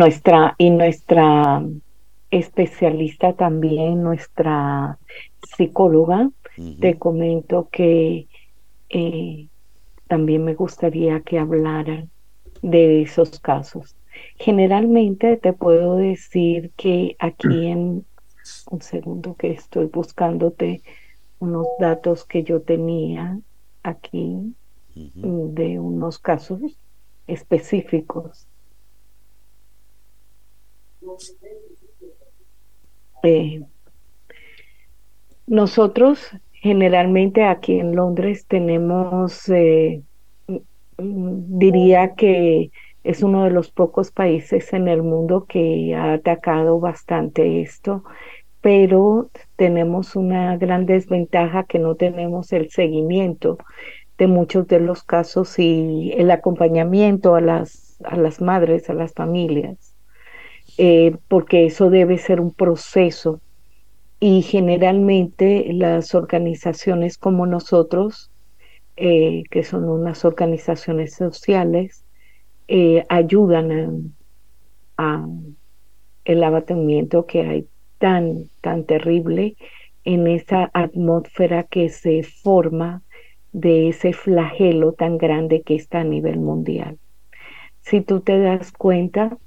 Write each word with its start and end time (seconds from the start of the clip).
nuestra, 0.00 0.54
y 0.56 0.70
nuestra 0.70 1.62
especialista 2.30 3.34
también, 3.34 4.02
nuestra 4.02 4.98
psicóloga, 5.56 6.30
te 6.80 6.98
comento 6.98 7.68
que 7.70 8.26
eh, 8.88 9.48
también 10.08 10.44
me 10.44 10.54
gustaría 10.54 11.20
que 11.20 11.38
hablara 11.38 12.06
de 12.62 13.02
esos 13.02 13.40
casos. 13.40 13.94
Generalmente 14.36 15.36
te 15.36 15.52
puedo 15.52 15.96
decir 15.96 16.72
que 16.76 17.16
aquí 17.18 17.66
en 17.66 18.04
un 18.70 18.82
segundo 18.82 19.34
que 19.34 19.52
estoy 19.52 19.86
buscándote 19.86 20.82
unos 21.40 21.66
datos 21.78 22.24
que 22.24 22.42
yo 22.42 22.62
tenía 22.62 23.38
aquí 23.82 24.54
de 24.94 25.78
unos 25.78 26.18
casos 26.18 26.60
específicos. 27.26 28.49
Eh, 33.22 33.62
nosotros 35.46 36.30
generalmente 36.52 37.44
aquí 37.44 37.78
en 37.80 37.96
Londres 37.96 38.46
tenemos, 38.46 39.48
eh, 39.48 40.02
diría 40.98 42.14
que 42.14 42.70
es 43.02 43.22
uno 43.22 43.44
de 43.44 43.50
los 43.50 43.70
pocos 43.70 44.10
países 44.10 44.72
en 44.72 44.88
el 44.88 45.02
mundo 45.02 45.46
que 45.48 45.94
ha 45.94 46.12
atacado 46.14 46.78
bastante 46.80 47.62
esto, 47.62 48.04
pero 48.60 49.30
tenemos 49.56 50.16
una 50.16 50.56
gran 50.58 50.84
desventaja 50.84 51.64
que 51.64 51.78
no 51.78 51.94
tenemos 51.94 52.52
el 52.52 52.70
seguimiento 52.70 53.58
de 54.18 54.26
muchos 54.26 54.68
de 54.68 54.80
los 54.80 55.02
casos 55.02 55.58
y 55.58 56.12
el 56.14 56.30
acompañamiento 56.30 57.34
a 57.34 57.40
las, 57.40 57.96
a 58.04 58.16
las 58.16 58.42
madres, 58.42 58.90
a 58.90 58.94
las 58.94 59.14
familias, 59.14 59.89
eh, 60.78 61.16
porque 61.28 61.66
eso 61.66 61.90
debe 61.90 62.18
ser 62.18 62.40
un 62.40 62.52
proceso 62.52 63.40
y 64.20 64.42
generalmente 64.42 65.72
las 65.72 66.14
organizaciones 66.14 67.16
como 67.16 67.46
nosotros, 67.46 68.30
eh, 68.96 69.44
que 69.50 69.64
son 69.64 69.88
unas 69.88 70.24
organizaciones 70.26 71.14
sociales, 71.14 72.04
eh, 72.68 73.04
ayudan 73.08 74.14
a, 74.98 75.26
el 76.24 76.44
abatimiento 76.44 77.24
que 77.26 77.40
hay 77.40 77.68
tan, 77.98 78.50
tan 78.60 78.84
terrible 78.84 79.56
en 80.04 80.26
esa 80.26 80.70
atmósfera 80.74 81.64
que 81.64 81.88
se 81.88 82.22
forma 82.22 83.02
de 83.52 83.88
ese 83.88 84.12
flagelo 84.12 84.92
tan 84.92 85.18
grande 85.18 85.62
que 85.62 85.74
está 85.74 86.00
a 86.00 86.04
nivel 86.04 86.38
mundial. 86.38 86.98
Si 87.80 88.02
tú 88.02 88.20
te 88.20 88.38
das 88.38 88.70
cuenta, 88.72 89.38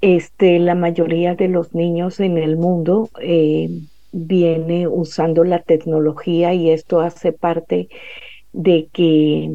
este, 0.00 0.58
la 0.58 0.74
mayoría 0.74 1.34
de 1.34 1.48
los 1.48 1.74
niños 1.74 2.20
en 2.20 2.38
el 2.38 2.56
mundo 2.56 3.10
eh, 3.20 3.68
viene 4.12 4.88
usando 4.88 5.44
la 5.44 5.60
tecnología 5.62 6.54
y 6.54 6.70
esto 6.70 7.00
hace 7.00 7.32
parte 7.32 7.88
de 8.52 8.88
que 8.92 9.52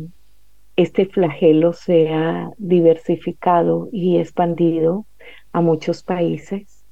este 0.75 1.05
flagelo 1.05 1.73
se 1.73 2.09
ha 2.09 2.51
diversificado 2.57 3.89
y 3.91 4.17
expandido 4.17 5.05
a 5.51 5.61
muchos 5.61 6.03
países 6.03 6.83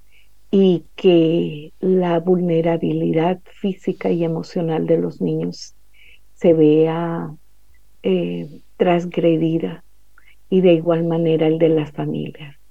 y 0.50 0.86
que 0.96 1.74
la 1.80 2.20
vulnerabilidad 2.20 3.40
física 3.60 4.10
y 4.10 4.24
emocional 4.24 4.88
de 4.88 4.98
los 4.98 5.22
niños 5.22 5.76
se 6.36 6.54
vea 6.54 7.34
eh, 8.04 8.62
transgredida 8.78 9.84
y 10.50 10.62
de 10.62 10.74
igual 10.74 11.06
manera 11.06 11.48
el 11.48 11.58
de 11.58 11.70
las 11.70 11.92
familias. 11.92 12.63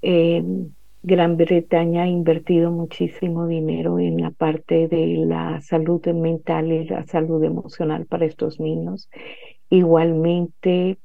Gran 0.00 1.36
Bretaña 1.36 2.02
ha 2.02 2.06
invertido 2.08 2.70
muchísimo 2.70 3.46
dinero 3.46 3.98
en 3.98 4.20
la 4.20 4.30
parte 4.30 4.88
de 4.88 5.06
la 5.26 5.60
salud 5.60 6.04
mental 6.08 6.72
y 6.72 6.84
la 6.86 7.06
salud 7.06 7.42
emocional 7.44 8.06
para 8.06 8.26
estos 8.26 8.60
niños 8.60 9.08
Igualmente, 9.70 10.98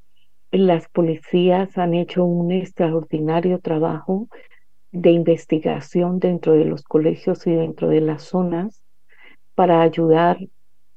las 0.51 0.87
policías 0.87 1.77
han 1.77 1.93
hecho 1.93 2.23
un 2.23 2.51
extraordinario 2.51 3.59
trabajo 3.59 4.29
de 4.91 5.11
investigación 5.11 6.19
dentro 6.19 6.53
de 6.53 6.65
los 6.65 6.83
colegios 6.83 7.45
y 7.45 7.51
dentro 7.51 7.89
de 7.89 7.99
las 7.99 8.23
zonas 8.23 8.81
para 9.55 9.81
ayudar 9.81 10.37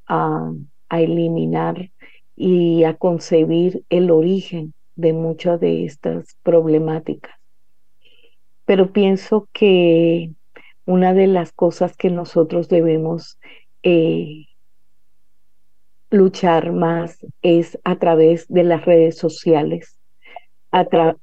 a, 0.06 0.52
eliminar 0.90 1.90
y 2.36 2.84
a 2.84 2.94
concebir 2.94 3.82
el 3.90 4.12
origen 4.12 4.72
de 4.94 5.12
muchas 5.12 5.58
de 5.58 5.84
estas 5.84 6.36
problemáticas. 6.44 7.35
Pero 8.66 8.92
pienso 8.92 9.48
que 9.52 10.30
una 10.84 11.14
de 11.14 11.26
las 11.26 11.52
cosas 11.52 11.96
que 11.96 12.10
nosotros 12.10 12.68
debemos 12.68 13.38
eh, 13.82 14.46
luchar 16.10 16.72
más 16.72 17.24
es 17.42 17.78
a 17.84 17.96
través 17.96 18.46
de 18.48 18.64
las 18.64 18.84
redes 18.84 19.16
sociales 19.16 19.98
para, 20.70 21.16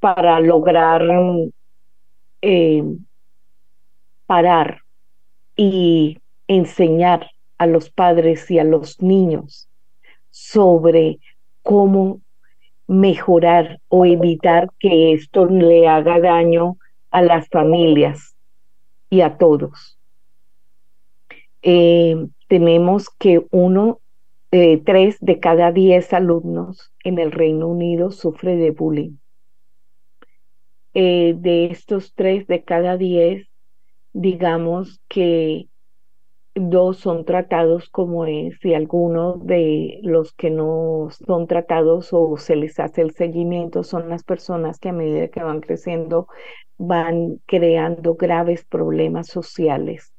para 0.00 0.40
lograr 0.40 1.02
eh, 2.42 2.84
parar 4.26 4.80
y 5.56 6.18
enseñar 6.46 7.30
a 7.58 7.66
los 7.66 7.90
padres 7.90 8.50
y 8.50 8.58
a 8.58 8.64
los 8.64 9.00
niños 9.00 9.68
sobre 10.30 11.20
cómo 11.62 12.20
mejorar 12.86 13.80
o 13.88 14.04
evitar 14.04 14.70
que 14.78 15.12
esto 15.12 15.46
le 15.46 15.88
haga 15.88 16.20
daño 16.20 16.76
a 17.10 17.22
las 17.22 17.48
familias 17.48 18.36
y 19.10 19.20
a 19.20 19.38
todos. 19.38 19.98
Eh, 21.62 22.26
tenemos 22.48 23.08
que 23.18 23.46
uno, 23.50 24.00
eh, 24.50 24.82
tres 24.84 25.16
de 25.20 25.40
cada 25.40 25.72
diez 25.72 26.12
alumnos 26.12 26.92
en 27.02 27.18
el 27.18 27.32
Reino 27.32 27.68
Unido 27.68 28.10
sufre 28.10 28.56
de 28.56 28.70
bullying. 28.70 29.16
Eh, 30.92 31.34
de 31.36 31.66
estos 31.66 32.14
tres 32.14 32.46
de 32.46 32.62
cada 32.62 32.96
diez, 32.96 33.48
digamos 34.12 35.00
que 35.08 35.68
dos 36.54 36.98
son 36.98 37.24
tratados 37.24 37.88
como 37.90 38.26
es 38.26 38.64
y 38.64 38.74
algunos 38.74 39.44
de 39.44 39.98
los 40.02 40.32
que 40.34 40.50
no 40.50 41.08
son 41.26 41.48
tratados 41.48 42.10
o 42.12 42.36
se 42.36 42.54
les 42.54 42.78
hace 42.78 43.02
el 43.02 43.12
seguimiento 43.12 43.82
son 43.82 44.08
las 44.08 44.22
personas 44.22 44.78
que 44.78 44.90
a 44.90 44.92
medida 44.92 45.28
que 45.28 45.42
van 45.42 45.60
creciendo 45.60 46.28
van 46.78 47.40
creando 47.46 48.14
graves 48.14 48.64
problemas 48.64 49.26
sociales 49.26 50.12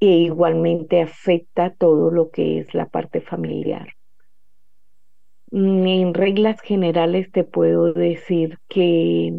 e 0.00 0.06
igualmente 0.06 1.00
afecta 1.00 1.70
todo 1.70 2.10
lo 2.10 2.30
que 2.30 2.58
es 2.58 2.74
la 2.74 2.86
parte 2.86 3.22
familiar. 3.22 3.94
En 5.50 6.12
reglas 6.12 6.60
generales 6.60 7.30
te 7.30 7.44
puedo 7.44 7.92
decir 7.92 8.58
que 8.68 9.32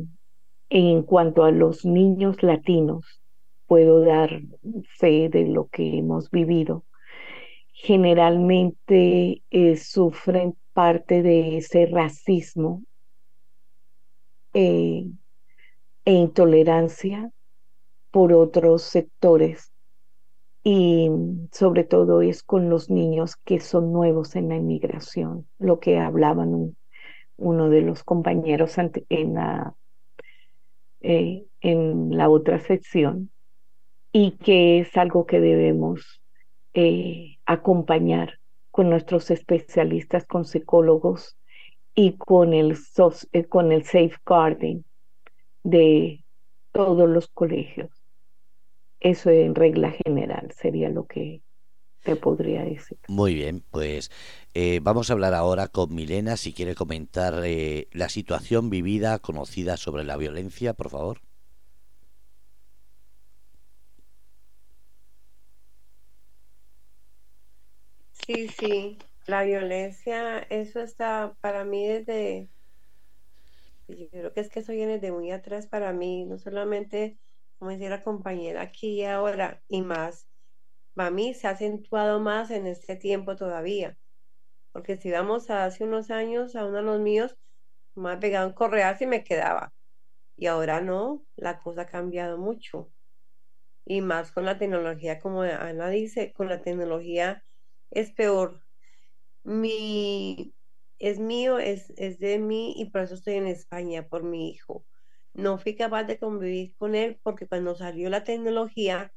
en 0.70 1.04
cuanto 1.04 1.44
a 1.44 1.52
los 1.52 1.86
niños 1.86 2.42
latinos, 2.42 3.22
puedo 3.68 4.02
dar 4.02 4.42
fe 4.98 5.30
de 5.30 5.46
lo 5.48 5.68
que 5.68 5.98
hemos 5.98 6.32
vivido. 6.32 6.84
Generalmente 7.74 9.44
eh, 9.50 9.78
sufren 9.78 10.56
parte 10.74 11.22
de 11.24 11.58
ese 11.58 11.86
racismo 11.86 12.84
eh, 14.54 15.08
e 16.06 16.14
intolerancia 16.14 17.32
por 18.12 18.34
otros 18.34 18.84
sectores 18.84 19.72
y 20.64 21.12
sobre 21.52 21.84
todo 21.84 22.22
es 22.22 22.42
con 22.42 22.70
los 22.70 22.90
niños 22.90 23.36
que 23.36 23.60
son 23.60 23.94
nuevos 23.94 24.36
en 24.36 24.50
la 24.50 24.56
inmigración, 24.56 25.48
lo 25.60 25.80
que 25.80 26.00
hablaban 26.00 26.76
uno 27.38 27.70
de 27.70 27.82
los 27.82 28.04
compañeros 28.04 28.78
en 28.78 29.34
la, 29.36 29.76
eh, 31.02 31.46
en 31.62 32.18
la 32.18 32.30
otra 32.30 32.60
sección, 32.60 33.30
y 34.18 34.32
que 34.38 34.80
es 34.80 34.96
algo 34.96 35.26
que 35.26 35.42
debemos 35.42 36.22
eh, 36.74 37.36
acompañar 37.46 38.40
con 38.72 38.90
nuestros 38.90 39.30
especialistas, 39.30 40.26
con 40.26 40.46
psicólogos 40.46 41.36
y 41.96 42.16
con 42.16 42.54
el, 42.54 42.78
eh, 43.34 43.44
con 43.44 43.74
el 43.74 43.84
safeguarding 43.84 44.86
de 45.64 46.24
todos 46.72 47.10
los 47.10 47.28
colegios. 47.28 47.92
Eso 49.02 49.32
en 49.32 49.54
regla 49.54 49.92
general 50.06 50.50
sería 50.56 50.88
lo 50.88 51.08
que 51.08 51.42
te 52.04 52.16
podría 52.16 52.64
decir. 52.64 52.98
Muy 53.10 53.34
bien, 53.36 53.66
pues 53.70 54.12
eh, 54.54 54.80
vamos 54.82 55.10
a 55.10 55.14
hablar 55.14 55.34
ahora 55.34 55.68
con 55.68 55.94
Milena, 55.94 56.38
si 56.38 56.54
quiere 56.54 56.74
comentar 56.74 57.44
la 57.92 58.08
situación 58.08 58.70
vivida, 58.70 59.20
conocida 59.20 59.76
sobre 59.76 60.06
la 60.06 60.16
violencia, 60.16 60.74
por 60.74 60.90
favor. 60.90 61.25
Sí, 68.26 68.48
sí, 68.48 68.98
la 69.28 69.44
violencia, 69.44 70.40
eso 70.40 70.80
está 70.82 71.38
para 71.42 71.64
mí 71.64 71.88
desde, 71.88 72.50
Yo 73.88 74.10
creo 74.10 74.34
que 74.34 74.40
es 74.42 74.50
que 74.50 74.60
eso 74.62 74.72
viene 74.72 75.00
de 75.00 75.12
muy 75.12 75.32
atrás 75.32 75.68
para 75.68 75.94
mí, 75.94 76.26
no 76.26 76.40
solamente, 76.40 77.20
como 77.60 77.72
decía 77.72 77.90
la 77.90 78.02
compañera, 78.04 78.62
aquí 78.62 79.02
y 79.02 79.06
ahora, 79.06 79.62
y 79.68 79.84
más, 79.84 80.28
para 80.96 81.12
mí 81.12 81.34
se 81.36 81.48
ha 81.48 81.52
acentuado 81.52 82.20
más 82.20 82.50
en 82.52 82.66
este 82.68 82.96
tiempo 82.96 83.36
todavía, 83.36 83.98
porque 84.72 84.98
si 84.98 85.12
vamos 85.12 85.50
a 85.52 85.66
hace 85.66 85.84
unos 85.84 86.10
años, 86.10 86.56
a 86.56 86.66
uno 86.66 86.78
de 86.78 86.84
los 86.84 87.00
míos, 87.00 87.38
me 87.96 88.18
pegado 88.18 88.48
un 88.48 88.54
correazo 88.54 89.04
y 89.04 89.08
me 89.08 89.24
quedaba, 89.24 89.74
y 90.36 90.48
ahora 90.48 90.82
no, 90.82 91.26
la 91.36 91.60
cosa 91.60 91.84
ha 91.84 91.86
cambiado 91.86 92.40
mucho, 92.40 92.92
y 93.86 94.02
más 94.02 94.32
con 94.32 94.46
la 94.46 94.58
tecnología, 94.58 95.20
como 95.20 95.44
Ana 95.44 95.90
dice, 95.90 96.34
con 96.34 96.50
la 96.50 96.62
tecnología 96.62 97.44
es 97.96 98.14
peor. 98.14 98.64
Mi, 99.44 100.56
es 101.00 101.20
mío, 101.20 101.60
es, 101.60 101.92
es 101.98 102.20
de 102.20 102.40
mí 102.40 102.74
y 102.78 102.92
por 102.92 103.02
eso 103.04 103.16
estoy 103.16 103.36
en 103.36 103.48
España, 103.48 104.08
por 104.10 104.24
mi 104.24 104.52
hijo. 104.52 104.88
No 105.34 105.58
fui 105.60 105.76
capaz 105.76 106.04
de 106.06 106.20
convivir 106.20 106.76
con 106.78 106.96
él 106.96 107.20
porque 107.24 107.48
cuando 107.48 107.76
salió 107.76 108.10
la 108.10 108.24
tecnología, 108.26 109.14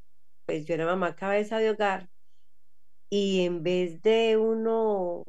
pues 0.47 0.67
yo 0.67 0.75
era 0.75 0.87
mamá 0.87 1.17
cabeza 1.17 1.59
de 1.59 1.71
hogar 1.71 2.11
y 3.11 3.43
en 3.45 3.63
vez 3.63 4.03
de 4.03 4.37
uno, 4.37 5.25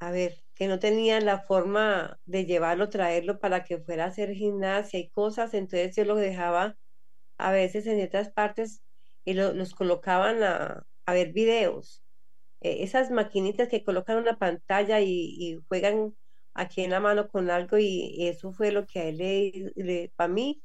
a 0.00 0.10
ver, 0.10 0.44
que 0.54 0.68
no 0.68 0.78
tenía 0.78 1.20
la 1.20 1.40
forma 1.40 2.20
de 2.24 2.44
llevarlo, 2.46 2.88
traerlo 2.90 3.38
para 3.40 3.64
que 3.64 3.78
fuera 3.80 4.04
a 4.04 4.08
hacer 4.08 4.32
gimnasia 4.34 4.98
y 5.00 5.10
cosas, 5.10 5.54
entonces 5.54 5.96
yo 5.96 6.04
lo 6.04 6.16
dejaba 6.16 6.78
a 7.38 7.52
veces 7.52 7.86
en 7.88 8.04
otras 8.06 8.32
partes 8.32 8.84
y 9.24 9.34
los 9.34 9.74
colocaban 9.74 10.44
a, 10.44 10.86
a 11.06 11.14
ver 11.14 11.34
videos 11.34 12.05
eh, 12.60 12.82
esas 12.82 13.10
maquinitas 13.10 13.68
que 13.68 13.84
colocan 13.84 14.18
una 14.18 14.38
pantalla 14.38 15.00
y, 15.00 15.58
juegan 15.68 16.16
aquí 16.54 16.82
en 16.82 16.90
la 16.90 17.00
mano 17.00 17.28
con 17.28 17.50
algo 17.50 17.78
y, 17.78 18.26
eso 18.28 18.52
fue 18.52 18.72
lo 18.72 18.86
que 18.86 19.00
a 19.00 19.04
él 19.04 19.72
le, 19.76 20.12
para 20.16 20.32
mí, 20.32 20.62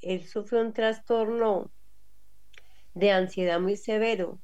él 0.00 0.24
sufrió 0.26 0.60
un 0.60 0.72
trastorno 0.72 1.72
de 2.94 3.10
ansiedad 3.12 3.60
muy 3.60 3.76
severo. 3.76 4.40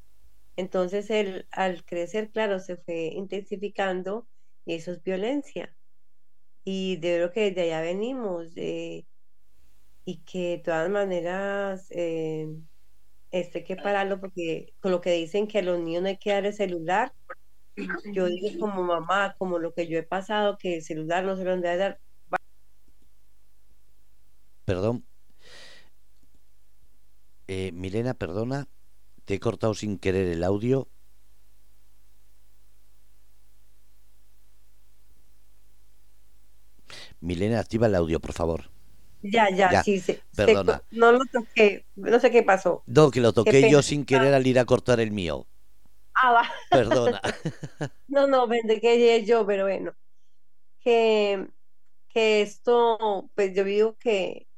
Entonces 0.57 1.11
él 1.11 1.47
al 1.53 1.85
crecer, 1.85 2.31
claro, 2.31 2.59
se 2.61 2.77
fue 2.77 3.07
intensificando 3.15 4.29
y 4.67 4.75
eso 4.75 4.93
es 4.93 5.03
violencia. 5.03 5.75
Y 6.65 6.97
de 6.99 7.19
verdad 7.19 7.33
que 7.35 7.41
desde 7.51 7.63
allá 7.63 7.81
venimos 7.83 8.53
y 8.57 9.07
que 10.25 10.51
de 10.51 10.59
todas 10.59 10.91
maneras... 10.91 11.89
Eh, 11.91 12.49
esto 13.33 13.59
hay 13.59 13.65
que 13.65 13.77
pararlo 13.77 14.21
porque 14.21 14.75
con 14.81 14.93
lo 14.93 15.01
que 15.01 15.13
dicen 15.13 15.49
que 15.49 15.59
a 15.59 15.63
los 15.63 15.81
niños 15.81 16.03
no 16.03 16.09
hay 16.09 16.19
que 16.19 16.31
dar 16.31 16.47
el 16.47 16.55
celular, 16.55 17.13
yo 18.13 18.27
digo 18.27 18.61
como 18.61 18.83
mamá, 18.85 19.35
como 19.39 19.59
lo 19.59 19.73
que 19.73 19.89
yo 19.89 19.99
he 19.99 20.03
pasado, 20.03 20.59
que 20.59 20.77
el 20.77 20.83
celular 20.83 21.25
no 21.25 21.37
se 21.37 21.45
lo 21.45 21.53
han 21.53 21.63
de 21.63 21.77
dar. 21.77 22.01
Perdón. 24.65 25.05
Eh, 27.49 27.73
Milena, 27.73 28.15
perdona, 28.15 28.69
te 29.25 29.35
he 29.35 29.41
cortado 29.41 29.75
sin 29.75 29.99
querer 29.99 30.29
el 30.29 30.45
audio. 30.45 30.89
Milena, 37.21 37.61
activa 37.61 37.87
el 37.87 37.95
audio, 37.95 38.21
por 38.21 38.33
favor. 38.33 38.71
Ya, 39.23 39.49
ya, 39.51 39.83
sí, 39.83 40.01
se, 40.01 40.21
perdona. 40.35 40.83
no 40.91 41.13
lo 41.13 41.21
toqué, 41.33 41.85
no 41.95 42.19
sé 42.19 42.31
qué 42.31 42.43
pasó. 42.43 42.83
No, 42.87 43.11
que 43.11 43.21
lo 43.21 43.33
toqué 43.33 43.71
yo 43.71 43.83
sin 43.83 44.05
querer 44.05 44.35
al 44.35 44.47
ir 44.47 44.59
a 44.59 44.65
cortar 44.65 44.99
el 45.01 45.13
mío. 45.13 45.47
Ah, 46.15 46.33
va. 46.33 46.51
Perdona. 46.71 47.21
no, 48.09 48.27
no, 48.27 48.47
vende 48.47 48.81
que 48.81 49.25
yo, 49.25 49.47
pero 49.47 49.65
bueno. 49.65 49.95
Que, 50.81 51.47
que 52.09 52.43
esto, 52.43 53.31
pues 53.35 53.55
yo 53.55 53.65
digo 53.65 53.97
que, 53.99 54.49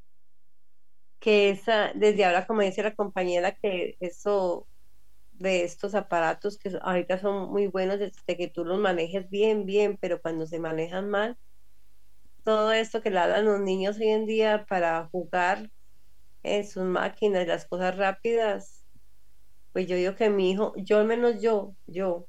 que 1.20 1.50
esa, 1.50 1.92
desde 1.94 2.24
ahora, 2.24 2.46
como 2.46 2.62
dice 2.62 2.82
la 2.82 2.94
compañera, 2.94 3.54
que 3.54 3.96
eso 4.00 4.66
de 5.32 5.64
estos 5.64 5.94
aparatos 5.94 6.58
que 6.58 6.70
ahorita 6.80 7.18
son 7.18 7.50
muy 7.50 7.66
buenos, 7.66 7.98
desde 7.98 8.36
que 8.36 8.48
tú 8.48 8.64
los 8.64 8.78
manejes 8.78 9.28
bien, 9.30 9.66
bien, 9.66 9.98
pero 10.00 10.20
cuando 10.20 10.46
se 10.46 10.58
manejan 10.58 11.10
mal, 11.10 11.36
todo 12.44 12.72
esto 12.72 13.02
que 13.02 13.10
le 13.10 13.16
dan 13.16 13.44
los 13.44 13.60
niños 13.60 13.98
hoy 13.98 14.08
en 14.08 14.26
día 14.26 14.66
para 14.68 15.08
jugar 15.08 15.70
en 16.42 16.66
sus 16.66 16.84
máquinas, 16.84 17.46
las 17.46 17.66
cosas 17.66 17.96
rápidas, 17.96 18.84
pues 19.72 19.86
yo 19.86 19.96
digo 19.96 20.14
que 20.14 20.30
mi 20.30 20.50
hijo, 20.52 20.74
yo 20.76 20.98
al 20.98 21.06
menos 21.06 21.40
yo, 21.40 21.74
yo, 21.86 22.28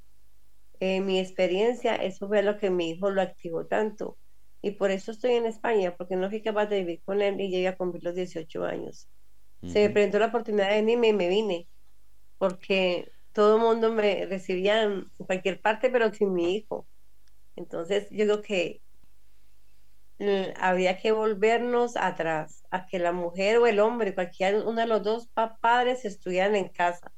en 0.79 1.05
mi 1.05 1.19
experiencia, 1.19 1.95
eso 1.95 2.27
fue 2.27 2.41
lo 2.43 2.57
que 2.57 2.69
mi 2.69 2.91
hijo 2.91 3.11
lo 3.11 3.21
activó 3.21 3.65
tanto. 3.67 4.17
Y 4.61 4.71
por 4.71 4.89
eso 4.89 5.11
estoy 5.11 5.33
en 5.33 5.45
España, 5.45 5.95
porque 5.95 6.15
no 6.15 6.29
fui 6.29 6.41
capaz 6.41 6.67
de 6.67 6.79
vivir 6.79 7.01
con 7.05 7.21
él 7.21 7.39
y 7.39 7.49
llegué 7.49 7.67
a 7.67 7.77
cumplir 7.77 8.03
los 8.03 8.15
18 8.15 8.63
años. 8.63 9.07
Se 9.61 9.87
me 9.87 9.93
presentó 9.93 10.19
la 10.19 10.27
oportunidad 10.27 10.69
de 10.69 10.75
venirme 10.75 11.09
y 11.09 11.13
me 11.13 11.27
vine, 11.27 11.67
porque 12.37 13.11
todo 13.31 13.57
el 13.57 13.61
mundo 13.61 13.91
me 13.91 14.25
recibía 14.25 14.83
en 14.83 15.05
cualquier 15.17 15.61
parte, 15.61 15.89
pero 15.89 16.13
sin 16.13 16.33
mi 16.33 16.55
hijo. 16.55 16.87
Entonces, 17.55 18.07
yo 18.11 18.25
creo 18.25 18.41
que 18.41 18.81
habría 20.57 20.97
que 20.97 21.11
volvernos 21.11 21.95
atrás, 21.97 22.63
a 22.71 22.85
que 22.87 22.99
la 22.99 23.11
mujer 23.11 23.57
o 23.57 23.67
el 23.67 23.79
hombre, 23.79 24.15
cualquiera 24.15 24.59
uno 24.59 24.81
de 24.81 24.87
los 24.87 25.03
dos 25.03 25.29
padres 25.61 26.05
estuvieran 26.05 26.55
en 26.55 26.69
casa 26.69 27.13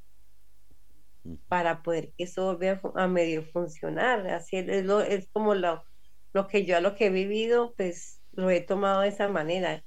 para 1.47 1.81
poder 1.83 2.13
que 2.17 2.25
eso 2.25 2.45
volviera 2.45 2.81
a 2.95 3.07
medio 3.07 3.43
funcionar. 3.43 4.27
Así 4.27 4.57
es, 4.57 4.85
lo, 4.85 5.01
es 5.01 5.27
como 5.31 5.55
lo, 5.55 5.83
lo 6.33 6.47
que 6.47 6.65
yo 6.65 6.77
a 6.77 6.81
lo 6.81 6.95
que 6.95 7.07
he 7.07 7.09
vivido, 7.09 7.73
pues 7.77 8.21
lo 8.31 8.49
he 8.49 8.61
tomado 8.61 9.01
de 9.01 9.09
esa 9.09 9.27
manera. 9.29 9.83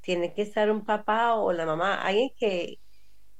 Tiene 0.00 0.34
que 0.34 0.42
estar 0.42 0.70
un 0.70 0.84
papá 0.86 1.34
o 1.36 1.52
la 1.52 1.66
mamá, 1.66 2.02
alguien 2.02 2.30
que, 2.38 2.80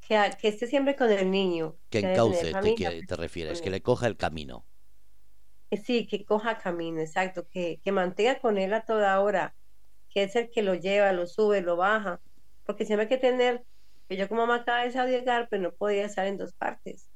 que, 0.00 0.30
que 0.40 0.48
esté 0.48 0.68
siempre 0.68 0.96
con 0.96 1.10
el 1.12 1.30
niño. 1.30 1.78
Que 1.90 2.00
encauce, 2.00 2.54
te, 2.54 3.02
te 3.02 3.16
refieres, 3.16 3.62
que 3.62 3.70
le 3.70 3.82
coja 3.82 4.06
el 4.06 4.16
camino. 4.18 4.67
Sí, 5.84 6.06
que 6.06 6.24
coja 6.24 6.58
camino, 6.58 7.00
exacto, 7.00 7.46
que, 7.48 7.80
que 7.84 7.92
mantenga 7.92 8.40
con 8.40 8.56
él 8.58 8.72
a 8.72 8.84
toda 8.86 9.20
hora, 9.20 9.54
que 10.10 10.24
es 10.24 10.36
el 10.36 10.50
que 10.50 10.62
lo 10.62 10.74
lleva, 10.74 11.12
lo 11.12 11.26
sube, 11.26 11.60
lo 11.62 11.76
baja, 11.76 12.22
porque 12.64 12.86
siempre 12.86 13.04
hay 13.04 13.08
que 13.10 13.18
tener, 13.18 13.64
que 14.08 14.16
yo 14.16 14.28
como 14.28 14.42
mamá 14.42 14.62
acaba 14.62 14.84
de 14.86 15.10
llegar, 15.10 15.48
pero 15.50 15.62
no 15.64 15.74
podía 15.74 16.06
estar 16.06 16.26
en 16.26 16.38
dos 16.38 16.54
partes, 16.54 17.10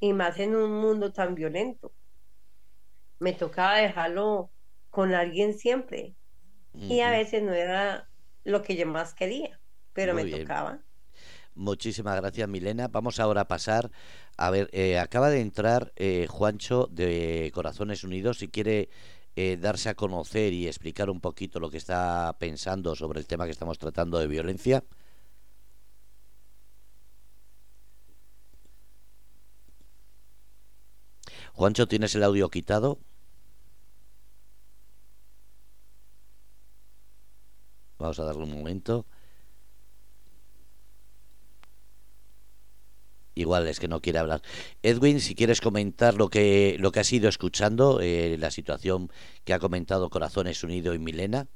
y 0.00 0.12
más 0.14 0.38
en 0.40 0.56
un 0.56 0.72
mundo 0.80 1.12
tan 1.12 1.34
violento. 1.36 1.94
Me 3.20 3.32
tocaba 3.32 3.76
dejarlo 3.78 4.52
con 4.90 5.14
alguien 5.14 5.54
siempre, 5.54 6.16
y 6.88 7.00
a 7.00 7.10
veces 7.10 7.42
no 7.42 7.54
era 7.54 8.10
lo 8.44 8.62
que 8.62 8.76
yo 8.76 8.86
más 8.86 9.14
quería, 9.14 9.60
pero 9.94 10.14
me 10.14 10.26
tocaba. 10.26 10.84
Muchísimas 11.54 12.16
gracias, 12.16 12.48
Milena. 12.48 12.88
Vamos 12.88 13.20
ahora 13.20 13.42
a 13.42 13.48
pasar. 13.48 13.90
A 14.36 14.50
ver, 14.50 14.68
eh, 14.72 14.98
acaba 14.98 15.30
de 15.30 15.40
entrar 15.40 15.92
eh, 15.96 16.26
Juancho 16.28 16.88
de 16.90 17.50
Corazones 17.54 18.02
Unidos. 18.04 18.38
Si 18.38 18.48
quiere 18.48 18.88
eh, 19.36 19.56
darse 19.60 19.88
a 19.88 19.94
conocer 19.94 20.52
y 20.52 20.66
explicar 20.66 21.10
un 21.10 21.20
poquito 21.20 21.60
lo 21.60 21.70
que 21.70 21.78
está 21.78 22.36
pensando 22.38 22.94
sobre 22.96 23.20
el 23.20 23.26
tema 23.26 23.44
que 23.46 23.52
estamos 23.52 23.78
tratando 23.78 24.18
de 24.18 24.26
violencia. 24.26 24.84
Juancho, 31.54 31.86
¿tienes 31.86 32.14
el 32.14 32.24
audio 32.24 32.48
quitado? 32.50 32.98
Vamos 37.98 38.18
a 38.18 38.24
darle 38.24 38.42
un 38.44 38.50
momento. 38.52 39.06
Igual 43.52 43.68
es 43.68 43.80
que 43.80 43.88
no 43.88 44.00
quiere 44.00 44.18
hablar. 44.18 44.40
Edwin, 44.82 45.20
si 45.20 45.34
quieres 45.34 45.60
comentar 45.60 46.14
lo 46.14 46.30
que 46.30 46.76
lo 46.78 46.90
que 46.90 47.00
has 47.00 47.12
ido 47.12 47.28
escuchando, 47.28 48.00
eh, 48.00 48.36
la 48.38 48.50
situación 48.50 49.10
que 49.44 49.52
ha 49.52 49.58
comentado 49.58 50.08
Corazones 50.08 50.64
Unido 50.64 50.94
y 50.94 50.98
Milena. 50.98 51.48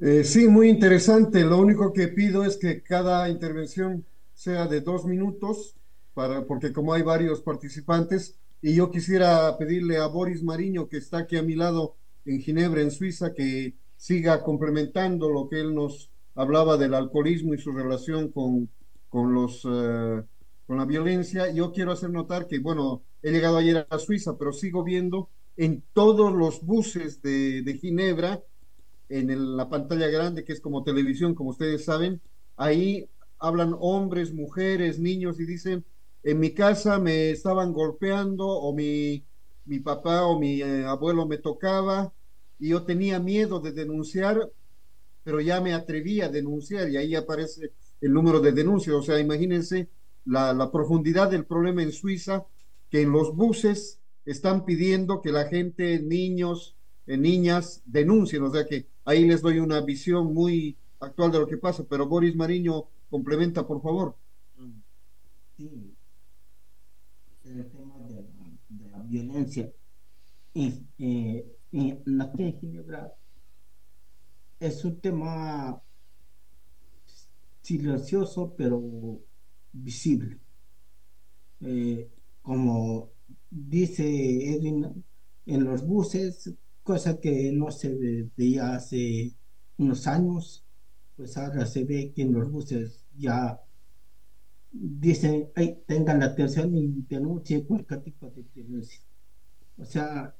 Eh, 0.00 0.24
sí, 0.24 0.48
muy 0.48 0.68
interesante. 0.68 1.44
Lo 1.44 1.58
único 1.58 1.92
que 1.92 2.08
pido 2.08 2.44
es 2.44 2.56
que 2.56 2.82
cada 2.82 3.28
intervención 3.28 4.04
sea 4.34 4.66
de 4.66 4.80
dos 4.80 5.04
minutos, 5.04 5.76
para, 6.12 6.44
porque 6.44 6.72
como 6.72 6.92
hay 6.92 7.02
varios 7.02 7.40
participantes, 7.40 8.34
y 8.60 8.74
yo 8.74 8.90
quisiera 8.90 9.56
pedirle 9.56 9.98
a 9.98 10.08
Boris 10.08 10.42
Mariño, 10.42 10.88
que 10.88 10.96
está 10.96 11.18
aquí 11.18 11.36
a 11.36 11.42
mi 11.44 11.54
lado 11.54 11.94
en 12.24 12.40
Ginebra, 12.40 12.80
en 12.80 12.90
Suiza, 12.90 13.32
que 13.32 13.74
siga 13.96 14.42
complementando 14.42 15.30
lo 15.30 15.48
que 15.48 15.60
él 15.60 15.72
nos 15.72 16.10
hablaba 16.34 16.76
del 16.76 16.94
alcoholismo 16.94 17.54
y 17.54 17.58
su 17.58 17.70
relación 17.70 18.32
con, 18.32 18.68
con 19.14 19.32
los 19.32 19.64
eh, 19.64 20.24
con 20.66 20.78
la 20.78 20.84
violencia. 20.84 21.50
Yo 21.52 21.72
quiero 21.72 21.92
hacer 21.92 22.10
notar 22.10 22.46
que, 22.46 22.58
bueno, 22.58 23.02
he 23.22 23.30
llegado 23.30 23.56
ayer 23.56 23.86
a 23.88 23.98
Suiza, 23.98 24.36
pero 24.38 24.52
sigo 24.52 24.82
viendo 24.82 25.30
en 25.56 25.82
todos 25.92 26.32
los 26.32 26.62
buses 26.62 27.22
de, 27.22 27.62
de 27.62 27.78
Ginebra, 27.78 28.42
en 29.08 29.56
la 29.56 29.68
pantalla 29.68 30.08
grande, 30.08 30.44
que 30.44 30.52
es 30.52 30.60
como 30.60 30.82
televisión, 30.82 31.34
como 31.34 31.50
ustedes 31.50 31.84
saben, 31.84 32.20
ahí 32.56 33.08
hablan 33.38 33.76
hombres, 33.78 34.32
mujeres, 34.32 34.98
niños 34.98 35.38
y 35.38 35.44
dicen, 35.44 35.84
en 36.22 36.40
mi 36.40 36.54
casa 36.54 36.98
me 36.98 37.30
estaban 37.30 37.72
golpeando 37.72 38.48
o 38.48 38.74
mi, 38.74 39.24
mi 39.66 39.78
papá 39.80 40.26
o 40.26 40.38
mi 40.38 40.62
eh, 40.62 40.84
abuelo 40.86 41.26
me 41.26 41.38
tocaba 41.38 42.12
y 42.58 42.70
yo 42.70 42.84
tenía 42.84 43.18
miedo 43.18 43.60
de 43.60 43.72
denunciar, 43.72 44.50
pero 45.22 45.40
ya 45.40 45.60
me 45.60 45.74
atreví 45.74 46.20
a 46.22 46.28
denunciar 46.28 46.88
y 46.88 46.96
ahí 46.96 47.14
aparece 47.14 47.72
el 48.00 48.12
número 48.12 48.40
de 48.40 48.52
denuncias. 48.52 48.96
O 48.96 49.02
sea, 49.02 49.20
imagínense 49.20 49.88
la, 50.24 50.52
la 50.52 50.70
profundidad 50.70 51.30
del 51.30 51.44
problema 51.44 51.82
en 51.82 51.92
Suiza, 51.92 52.46
que 52.90 53.02
en 53.02 53.12
los 53.12 53.34
buses 53.34 54.00
están 54.24 54.64
pidiendo 54.64 55.20
que 55.20 55.32
la 55.32 55.46
gente, 55.46 56.00
niños, 56.00 56.76
eh, 57.06 57.16
niñas, 57.16 57.82
denuncien. 57.84 58.42
O 58.42 58.50
sea 58.50 58.66
que 58.66 58.86
ahí 59.04 59.26
les 59.26 59.42
doy 59.42 59.58
una 59.58 59.80
visión 59.80 60.32
muy 60.32 60.76
actual 61.00 61.32
de 61.32 61.38
lo 61.40 61.46
que 61.46 61.56
pasa. 61.56 61.84
Pero 61.88 62.06
Boris 62.06 62.34
Mariño, 62.34 62.84
complementa, 63.10 63.66
por 63.66 63.82
favor. 63.82 64.16
Sí, 65.56 65.94
el 67.44 67.70
tema 67.70 67.98
de 68.08 68.24
la, 68.90 68.98
violencia 69.02 69.70
y, 70.54 70.82
la 72.04 72.32
Ginebra 72.36 73.14
es 74.58 74.84
un 74.84 75.00
tema 75.00 75.80
silencioso 77.60 78.54
pero 78.56 79.20
visible. 79.74 80.38
Eh, 81.60 82.08
como 82.42 83.10
dice 83.50 84.04
Edwin, 84.54 85.04
en 85.46 85.64
los 85.64 85.86
buses, 85.86 86.54
cosa 86.82 87.20
que 87.20 87.52
no 87.52 87.70
se 87.70 88.28
veía 88.36 88.74
hace 88.74 89.34
unos 89.78 90.06
años, 90.06 90.64
pues 91.16 91.36
ahora 91.36 91.66
se 91.66 91.84
ve 91.84 92.12
que 92.14 92.22
en 92.22 92.32
los 92.32 92.50
buses 92.50 93.04
ya 93.16 93.60
dicen, 94.72 95.50
tengan 95.86 96.20
la 96.20 96.26
atención 96.26 96.76
y 96.76 96.88
denuncien 97.08 97.62
cualquier 97.64 98.02
tipo 98.02 98.30
de 98.30 98.44
violencia. 98.54 99.00
O 99.78 99.84
sea, 99.84 100.34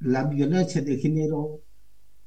la 0.00 0.24
violencia 0.24 0.82
de 0.82 0.98
género 0.98 1.62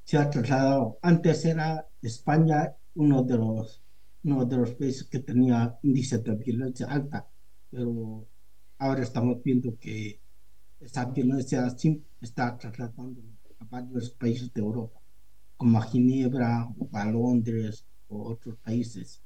se 0.04 0.18
ha 0.18 0.30
trasladado. 0.30 0.98
Antes 1.02 1.46
era 1.46 1.88
España 2.02 2.76
uno 2.96 3.24
de 3.24 3.38
los, 3.38 3.82
uno 4.24 4.46
de 4.46 4.58
los 4.58 4.72
países 4.76 5.06
que 5.06 5.20
tenía 5.20 5.78
índice 5.84 6.18
de 6.20 6.36
violencia 6.36 6.88
alta, 6.88 7.28
pero 7.70 8.28
ahora 8.78 9.04
estamos 9.04 9.42
viendo 9.44 9.78
que 9.78 10.20
esa 10.80 11.06
violencia 11.06 11.68
está 12.22 12.58
trasladando 12.58 13.22
a 13.60 13.66
varios 13.66 14.12
países 14.12 14.54
de 14.54 14.62
Europa, 14.62 15.00
como 15.58 15.78
a 15.78 15.84
Ginebra 15.84 16.68
o 16.78 16.90
a 16.94 17.06
Londres 17.06 17.86
o 18.08 18.32
otros 18.32 18.58
países. 18.58 19.22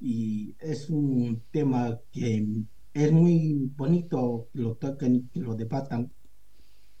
Y 0.00 0.54
es 0.58 0.90
un 0.90 1.42
tema 1.50 1.98
que 2.12 2.46
es 2.92 3.12
muy 3.12 3.70
bonito 3.76 4.48
que 4.52 4.60
lo 4.60 4.76
toquen 4.76 5.14
y 5.16 5.22
que 5.28 5.40
lo 5.40 5.54
debatan, 5.54 6.12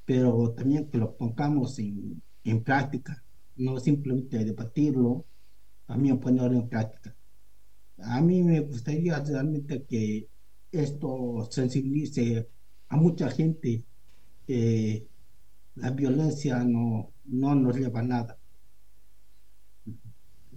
pero 0.04 0.52
también 0.52 0.90
que 0.90 0.98
lo 0.98 1.16
pongamos 1.16 1.78
en, 1.78 2.22
en 2.44 2.62
práctica, 2.62 3.22
no 3.56 3.78
simplemente 3.78 4.44
debatirlo, 4.44 5.26
también 5.86 6.18
ponerlo 6.18 6.58
en 6.58 6.68
práctica. 6.68 7.14
A 7.98 8.20
mí 8.20 8.42
me 8.42 8.60
gustaría 8.60 9.20
realmente 9.20 9.84
que 9.84 10.28
esto 10.72 11.46
sensibilice 11.50 12.48
a 12.88 12.96
mucha 12.96 13.30
gente 13.30 13.84
que 14.46 15.06
la 15.76 15.90
violencia 15.90 16.62
no, 16.64 17.12
no 17.24 17.54
nos 17.54 17.76
lleva 17.76 18.00
a 18.00 18.02
nada. 18.02 18.38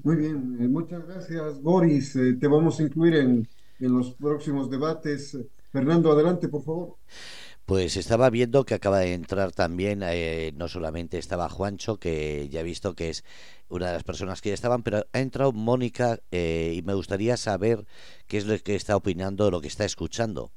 Muy 0.04 0.16
bien, 0.16 0.58
eh, 0.60 0.68
muchas 0.68 1.06
gracias, 1.06 1.62
Boris. 1.62 2.16
Eh, 2.16 2.34
te 2.40 2.48
vamos 2.48 2.80
a 2.80 2.84
incluir 2.84 3.16
en, 3.16 3.48
los 3.80 4.14
próximos 4.14 4.70
debates. 4.70 5.38
Fernando, 5.72 6.12
adelante, 6.12 6.48
por 6.48 6.64
favor. 6.64 6.96
Pues 7.68 7.98
estaba 7.98 8.30
viendo 8.30 8.66
que 8.66 8.76
acaba 8.76 9.00
de 9.00 9.14
entrar 9.14 9.52
también, 9.52 10.02
eh, 10.02 10.54
no 10.56 10.70
solamente 10.70 11.18
estaba 11.18 11.50
Juancho, 11.50 12.00
que 12.00 12.48
ya 12.48 12.62
he 12.62 12.64
visto 12.64 12.96
que 12.96 13.10
es 13.10 13.26
una 13.68 13.88
de 13.88 13.94
las 13.94 14.06
personas 14.06 14.40
que 14.40 14.50
ya 14.50 14.56
estaban, 14.56 14.84
pero 14.84 15.06
ha 15.12 15.20
entrado 15.20 15.52
Mónica 15.52 16.18
y 16.32 16.82
me 16.86 16.94
gustaría 16.94 17.36
saber 17.36 17.86
qué 18.28 18.38
es 18.38 18.46
lo 18.46 18.58
que 18.58 18.76
está 18.76 18.96
opinando, 18.96 19.52
lo 19.52 19.60
que 19.60 19.68
está 19.68 19.84
escuchando. 19.84 20.50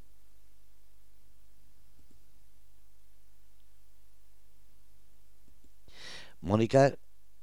Mónica, 6.41 6.95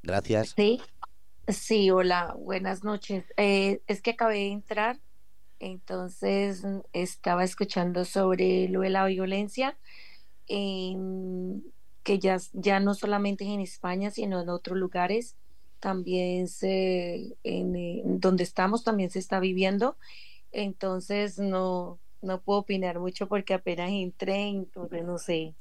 gracias. 0.02 0.54
Sí, 0.56 0.82
Sí, 1.50 1.92
hola, 1.92 2.36
buenas 2.38 2.84
noches. 2.84 3.24
Eh, 3.38 3.82
es 3.88 4.02
que 4.02 4.12
acabé 4.12 4.36
de 4.36 4.52
entrar, 4.52 5.00
entonces 5.60 6.64
mm, 6.64 6.80
estaba 6.94 7.44
escuchando 7.44 8.06
sobre 8.06 8.70
lo 8.70 8.82
de 8.82 8.90
la 8.90 9.06
violencia, 9.06 9.78
em, 10.48 11.62
que 12.04 12.20
ya, 12.20 12.38
ya 12.54 12.80
no 12.80 12.94
solamente 12.94 13.44
en 13.46 13.60
España, 13.62 14.12
sino 14.12 14.42
en 14.42 14.50
otros 14.50 14.78
lugares, 14.78 15.36
también 15.80 16.48
se, 16.48 17.38
en, 17.44 17.76
en 17.76 18.20
donde 18.20 18.44
estamos 18.44 18.84
también 18.84 19.10
se 19.10 19.20
está 19.20 19.40
viviendo. 19.40 19.98
Entonces 20.52 21.40
no, 21.40 22.00
no 22.22 22.42
puedo 22.42 22.60
opinar 22.60 23.00
mucho 23.00 23.28
porque 23.28 23.54
apenas 23.54 23.92
entré, 23.92 24.48
entonces 24.48 25.04
no 25.04 25.18
sé. 25.18 25.56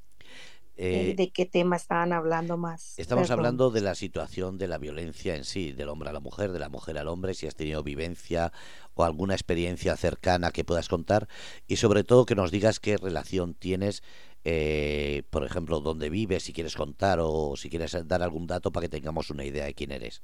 Eh, 0.79 1.15
¿De 1.17 1.31
qué 1.31 1.47
tema 1.47 1.77
estaban 1.77 2.13
hablando 2.13 2.57
más? 2.57 2.99
Estamos 2.99 3.31
hablando 3.31 3.71
de 3.71 3.81
la 3.81 3.95
situación 3.95 4.59
de 4.59 4.69
la 4.69 4.77
violencia 4.77 5.35
en 5.35 5.45
sí, 5.45 5.73
del 5.73 5.89
hombre 5.89 6.11
a 6.11 6.13
la 6.13 6.21
mujer, 6.21 6.53
de 6.53 6.59
la 6.59 6.69
mujer 6.69 6.99
al 6.99 7.09
hombre, 7.09 7.35
si 7.35 7.47
has 7.47 7.55
tenido 7.55 7.83
vivencia 7.83 8.53
o 8.95 9.05
alguna 9.05 9.35
experiencia 9.35 9.97
cercana 9.97 10.51
que 10.51 10.65
puedas 10.65 10.89
contar 10.89 11.29
y 11.67 11.77
sobre 11.77 12.05
todo 12.05 12.27
que 12.27 12.35
nos 12.35 12.51
digas 12.51 12.79
qué 12.79 12.99
relación 12.99 13.55
tienes, 13.55 14.03
eh, 14.45 15.23
por 15.31 15.45
ejemplo, 15.45 15.81
dónde 15.81 16.11
vives, 16.11 16.43
si 16.43 16.53
quieres 16.53 16.77
contar 16.77 17.21
o 17.23 17.57
si 17.57 17.71
quieres 17.71 17.97
dar 18.07 18.23
algún 18.23 18.47
dato 18.47 18.71
para 18.71 18.85
que 18.85 18.91
tengamos 18.91 19.31
una 19.31 19.45
idea 19.45 19.65
de 19.65 19.75
quién 19.75 19.93
eres. 19.93 20.23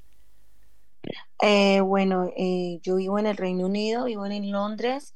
Eh, 1.42 1.80
bueno, 1.80 2.30
yo 2.82 2.96
vivo 2.96 3.18
en 3.18 3.26
el 3.26 3.36
Reino 3.36 3.66
Unido, 3.66 4.04
vivo 4.04 4.26
en 4.26 4.52
Londres 4.52 5.14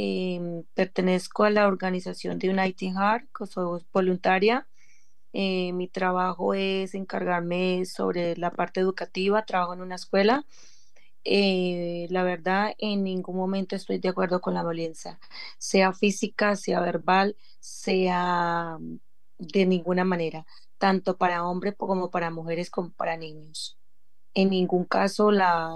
Em, 0.00 0.62
pertenezco 0.74 1.42
a 1.42 1.50
la 1.50 1.66
organización 1.66 2.38
de 2.38 2.50
Uniting 2.50 2.94
Heart, 2.94 3.26
soy 3.50 3.80
voluntaria. 3.92 4.68
Eh, 5.40 5.72
mi 5.72 5.86
trabajo 5.86 6.52
es 6.52 6.96
encargarme 6.96 7.84
sobre 7.84 8.36
la 8.36 8.50
parte 8.50 8.80
educativa, 8.80 9.44
trabajo 9.44 9.72
en 9.72 9.82
una 9.82 9.94
escuela. 9.94 10.44
Eh, 11.22 12.08
la 12.10 12.24
verdad, 12.24 12.74
en 12.78 13.04
ningún 13.04 13.36
momento 13.36 13.76
estoy 13.76 13.98
de 13.98 14.08
acuerdo 14.08 14.40
con 14.40 14.54
la 14.54 14.64
violencia, 14.64 15.20
sea 15.58 15.92
física, 15.92 16.56
sea 16.56 16.80
verbal, 16.80 17.36
sea 17.60 18.78
de 19.38 19.64
ninguna 19.64 20.02
manera, 20.02 20.44
tanto 20.76 21.16
para 21.16 21.46
hombres 21.46 21.76
como 21.76 22.10
para 22.10 22.32
mujeres 22.32 22.68
como 22.68 22.90
para 22.90 23.16
niños. 23.16 23.78
En 24.34 24.50
ningún 24.50 24.86
caso 24.86 25.30
la, 25.30 25.72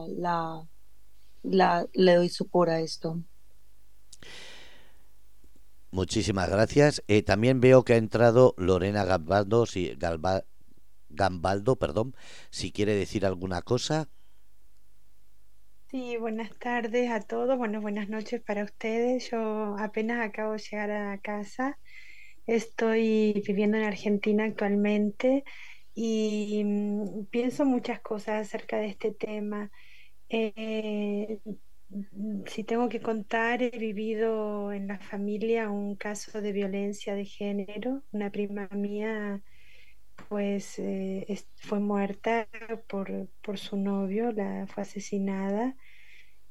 le 1.45 2.15
doy 2.17 2.29
supor 2.31 2.69
a 2.69 2.81
esto. 2.81 3.23
Muchísimas 5.93 6.49
gracias. 6.49 7.05
Eh, 7.07 7.23
también 7.23 7.61
veo 7.61 7.85
que 7.85 7.93
ha 7.93 7.97
entrado 7.97 8.55
Lorena 8.57 9.05
Gambaldo, 9.05 9.67
si, 9.67 9.95
Gambaldo, 11.11 11.77
perdón, 11.77 12.17
si 12.51 12.73
quiere 12.73 12.95
decir 12.95 13.27
alguna 13.27 13.61
cosa. 13.61 14.09
Sí, 15.91 16.17
buenas 16.17 16.59
tardes 16.59 17.11
a 17.11 17.21
todos, 17.21 17.59
bueno, 17.59 17.83
buenas 17.83 18.09
noches 18.09 18.41
para 18.43 18.65
ustedes. 18.65 19.31
Yo 19.31 19.77
apenas 19.79 20.27
acabo 20.27 20.53
de 20.55 20.59
llegar 20.59 20.91
a 20.91 21.19
casa. 21.19 21.79
Estoy 22.47 23.43
viviendo 23.47 23.77
en 23.77 23.85
Argentina 23.85 24.45
actualmente 24.45 25.45
y 25.95 26.65
mm, 26.65 27.27
pienso 27.27 27.67
muchas 27.67 28.01
cosas 28.01 28.47
acerca 28.49 28.79
de 28.79 28.87
este 28.89 29.13
tema. 29.13 29.71
Eh, 30.31 31.39
si 32.47 32.65
tengo 32.65 32.89
que 32.89 33.01
contar, 33.01 33.63
he 33.63 33.71
vivido 33.71 34.73
en 34.73 34.87
la 34.89 34.99
familia 34.99 35.71
un 35.71 35.97
caso 35.97 36.41
de 36.41 36.53
violencia 36.53 37.15
de 37.15 37.25
género. 37.25 38.03
Una 38.13 38.31
prima 38.31 38.69
mía 38.73 39.43
pues 40.29 40.79
eh, 40.79 41.27
fue 41.57 41.81
muerta 41.81 42.49
por, 42.89 43.29
por, 43.43 43.59
su 43.59 43.77
novio, 43.77 44.33
la, 44.33 44.67
fue 44.67 44.83
asesinada. 44.83 45.77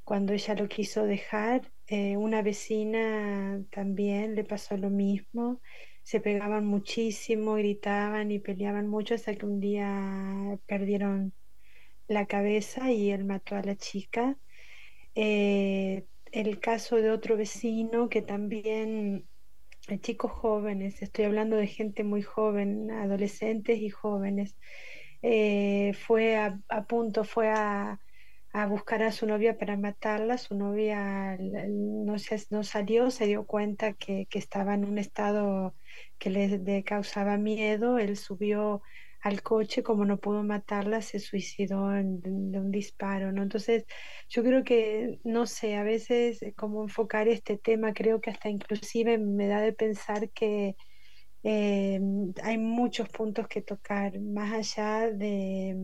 Cuando 0.04 0.34
ella 0.34 0.56
lo 0.56 0.68
quiso 0.68 1.06
dejar, 1.06 1.72
eh, 1.88 2.18
una 2.18 2.42
vecina 2.42 3.64
también 3.72 4.36
le 4.36 4.44
pasó 4.44 4.78
lo 4.78 4.90
mismo. 4.90 5.62
Se 6.04 6.20
pegaban 6.20 6.66
muchísimo, 6.66 7.56
gritaban 7.56 8.32
y 8.32 8.40
peleaban 8.40 8.88
mucho 8.88 9.16
hasta 9.16 9.36
que 9.36 9.46
un 9.46 9.60
día 9.60 10.60
perdieron 10.66 11.34
la 12.08 12.26
cabeza 12.28 12.92
y 12.92 13.12
él 13.12 13.26
mató 13.26 13.56
a 13.56 13.64
la 13.64 13.76
chica. 13.76 14.38
Eh, 15.16 16.06
el 16.32 16.60
caso 16.60 16.96
de 16.98 17.12
otro 17.12 17.38
vecino 17.38 18.10
que 18.10 18.22
también, 18.22 19.28
eh, 19.88 20.00
chicos 20.00 20.32
jóvenes, 20.32 21.02
estoy 21.02 21.26
hablando 21.26 21.58
de 21.58 21.68
gente 21.68 22.04
muy 22.04 22.22
joven, 22.22 22.92
adolescentes 22.92 23.80
y 23.80 23.90
jóvenes, 23.90 24.56
eh, 25.22 25.94
fue 25.94 26.38
a, 26.38 26.60
punto, 26.88 27.24
fue 27.24 27.50
a, 27.50 28.00
buscar 28.70 29.04
a 29.04 29.12
su 29.12 29.26
novia 29.28 29.58
para 29.58 29.78
matarla, 29.78 30.38
su 30.38 30.56
novia 30.56 31.38
no, 31.40 32.16
no 32.50 32.64
salió, 32.64 33.12
se 33.12 33.26
dio 33.28 33.46
cuenta 33.46 33.94
que, 33.94 34.28
estaba 34.32 34.74
en 34.74 34.86
un 34.86 34.98
estado 34.98 35.76
que 36.18 36.30
le, 36.30 36.84
causaba 36.84 37.38
miedo, 37.38 37.98
él 37.98 38.18
subió 38.18 38.82
al 39.22 39.44
coche, 39.44 39.84
como 39.84 40.06
no 40.06 40.18
pudo 40.20 40.44
matarla, 40.44 41.02
se 41.02 41.20
suicidó 41.20 41.90
de, 41.90 42.60
un 42.60 42.72
disparo, 42.72 43.32
¿no? 43.32 43.44
Entonces, 43.44 43.86
yo 44.30 44.44
creo 44.44 44.64
que, 44.64 45.20
no 45.24 45.46
sé, 45.46 45.76
a 45.76 45.84
veces 45.84 46.42
eh, 46.42 46.54
como 46.54 46.84
enfocar 46.84 47.28
este 47.28 47.58
tema, 47.58 47.94
creo 47.94 48.20
que 48.20 48.32
hasta 48.32 48.50
inclusive 48.50 49.18
me 49.18 49.48
da 49.48 49.62
de 49.62 49.74
pensar 49.74 50.32
que 50.32 50.76
eh, 51.44 52.00
hay 52.44 52.58
muchos 52.58 53.10
puntos 53.10 53.48
que 53.48 53.62
tocar, 53.62 54.20
más 54.20 54.54
allá 54.54 55.12
de, 55.12 55.76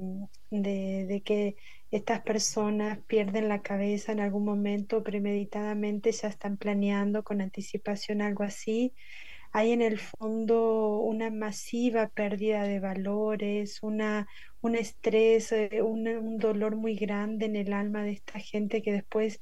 de, 0.51 1.22
que 1.25 1.56
estas 1.91 2.22
personas 2.22 3.00
pierden 3.08 3.48
la 3.50 3.62
cabeza 3.62 4.12
en 4.12 4.20
algún 4.20 4.46
momento 4.46 5.03
premeditadamente, 5.03 6.12
ya 6.12 6.27
están 6.27 6.58
planeando 6.58 7.24
con 7.24 7.41
anticipación 7.41 8.22
algo 8.22 8.44
así 8.44 8.94
hay 9.51 9.71
en 9.71 9.81
el 9.81 9.99
fondo 9.99 10.99
una 10.99 11.29
masiva 11.29 12.09
pérdida 12.09 12.63
de 12.63 12.79
valores, 12.79 13.81
una, 13.81 14.27
un 14.61 14.75
estrés, 14.75 15.51
eh, 15.51 15.81
un, 15.81 16.37
dolor 16.37 16.75
muy 16.75 16.95
grande 16.95 17.45
en 17.45 17.55
el 17.55 17.73
alma 17.73 18.03
de 18.03 18.11
esta 18.11 18.39
gente 18.39 18.81
que 18.81 18.91
después 18.93 19.41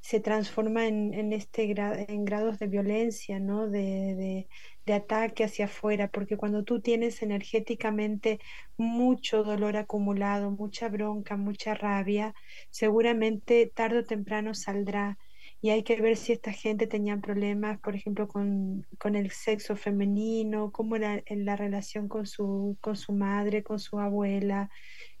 se 0.00 0.20
transforma 0.20 0.86
en, 0.86 1.14
en 1.14 1.32
este 1.32 1.62
en 2.08 2.24
grados 2.24 2.58
de 2.58 2.66
violencia, 2.66 3.38
¿no? 3.40 3.68
De, 3.68 4.46
de, 4.86 4.92
ataque 4.92 5.44
hacia 5.44 5.64
afuera, 5.66 6.08
porque 6.08 6.36
cuando 6.36 6.62
tú 6.64 6.80
tienes 6.80 7.22
energéticamente 7.22 8.38
mucho 8.76 9.42
dolor 9.42 9.76
acumulado, 9.76 10.50
mucha 10.50 10.88
bronca, 10.88 11.36
mucha 11.36 11.74
rabia, 11.74 12.34
seguramente 12.70 13.70
tarde 13.74 14.00
o 14.00 14.04
temprano 14.04 14.54
saldrá 14.54 15.18
y 15.64 15.70
hay 15.70 15.82
que 15.82 15.98
ver 15.98 16.18
si 16.18 16.32
esta 16.32 16.52
gente 16.52 16.86
tenía 16.86 17.16
problemas, 17.16 17.80
por 17.80 17.94
ejemplo, 17.96 18.28
con, 18.28 18.86
el 19.02 19.30
sexo 19.30 19.76
femenino, 19.76 20.70
cómo 20.70 20.94
era 20.96 21.22
en 21.24 21.46
la 21.46 21.56
relación 21.56 22.06
con 22.06 22.26
su, 22.26 22.76
con 22.82 22.96
su 22.96 23.12
madre, 23.14 23.62
con 23.62 23.78
su 23.78 23.98
abuela, 23.98 24.68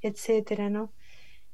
etcétera, 0.02 0.68
¿no? 0.68 0.92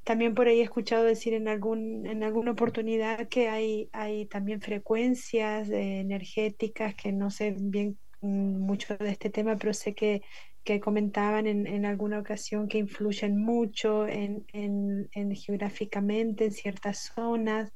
También 0.02 0.34
por 0.34 0.48
ahí 0.48 0.58
he 0.58 0.64
escuchado 0.64 1.04
decir 1.04 1.34
en, 1.34 1.46
algún, 1.46 2.04
en 2.04 2.24
alguna 2.24 2.50
oportunidad 2.50 3.28
que 3.28 3.48
hay, 3.48 3.88
hay 3.92 4.26
también 4.26 4.60
frecuencias 4.60 5.70
energéticas 5.70 6.96
que 6.96 7.12
no 7.12 7.30
sé 7.30 7.54
bien 7.56 7.96
mm, 8.22 8.58
mucho 8.58 8.96
de 8.96 9.10
este 9.10 9.30
tema, 9.30 9.54
pero 9.56 9.72
sé 9.72 9.94
que 9.94 10.22
que 10.64 10.80
comentaban 10.80 11.46
en, 11.46 11.66
en, 11.66 11.86
alguna 11.86 12.18
ocasión 12.18 12.68
que 12.68 12.78
influyen 12.78 13.38
mucho 13.38 14.06
en, 14.06 14.44
en, 14.52 15.08
en, 15.12 15.34
geográficamente 15.34 16.46
en 16.46 16.52
ciertas 16.52 17.12
zonas. 17.14 17.72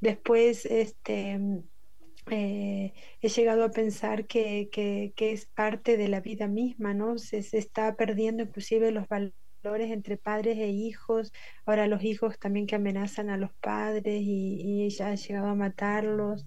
Después, 0.00 0.64
este, 0.66 1.38
eh, 2.30 2.92
he 3.20 3.28
llegado 3.28 3.64
a 3.64 3.70
pensar 3.70 4.26
que, 4.26 4.68
que, 4.70 5.12
que, 5.16 5.32
es 5.32 5.46
parte 5.46 5.96
de 5.96 6.08
la 6.08 6.20
vida 6.20 6.46
misma, 6.46 6.94
¿no? 6.94 7.18
Se, 7.18 7.42
se, 7.42 7.58
está 7.58 7.96
perdiendo 7.96 8.44
inclusive 8.44 8.92
los 8.92 9.06
valores 9.08 9.90
entre 9.90 10.16
padres 10.16 10.58
e 10.58 10.68
hijos. 10.68 11.32
Ahora 11.66 11.86
los 11.86 12.04
hijos 12.04 12.38
también 12.38 12.66
que 12.66 12.76
amenazan 12.76 13.30
a 13.30 13.36
los 13.36 13.52
padres 13.54 14.22
y, 14.22 14.84
y 14.84 14.88
ya 14.90 15.08
han 15.08 15.16
llegado 15.16 15.48
a 15.48 15.54
matarlos 15.54 16.46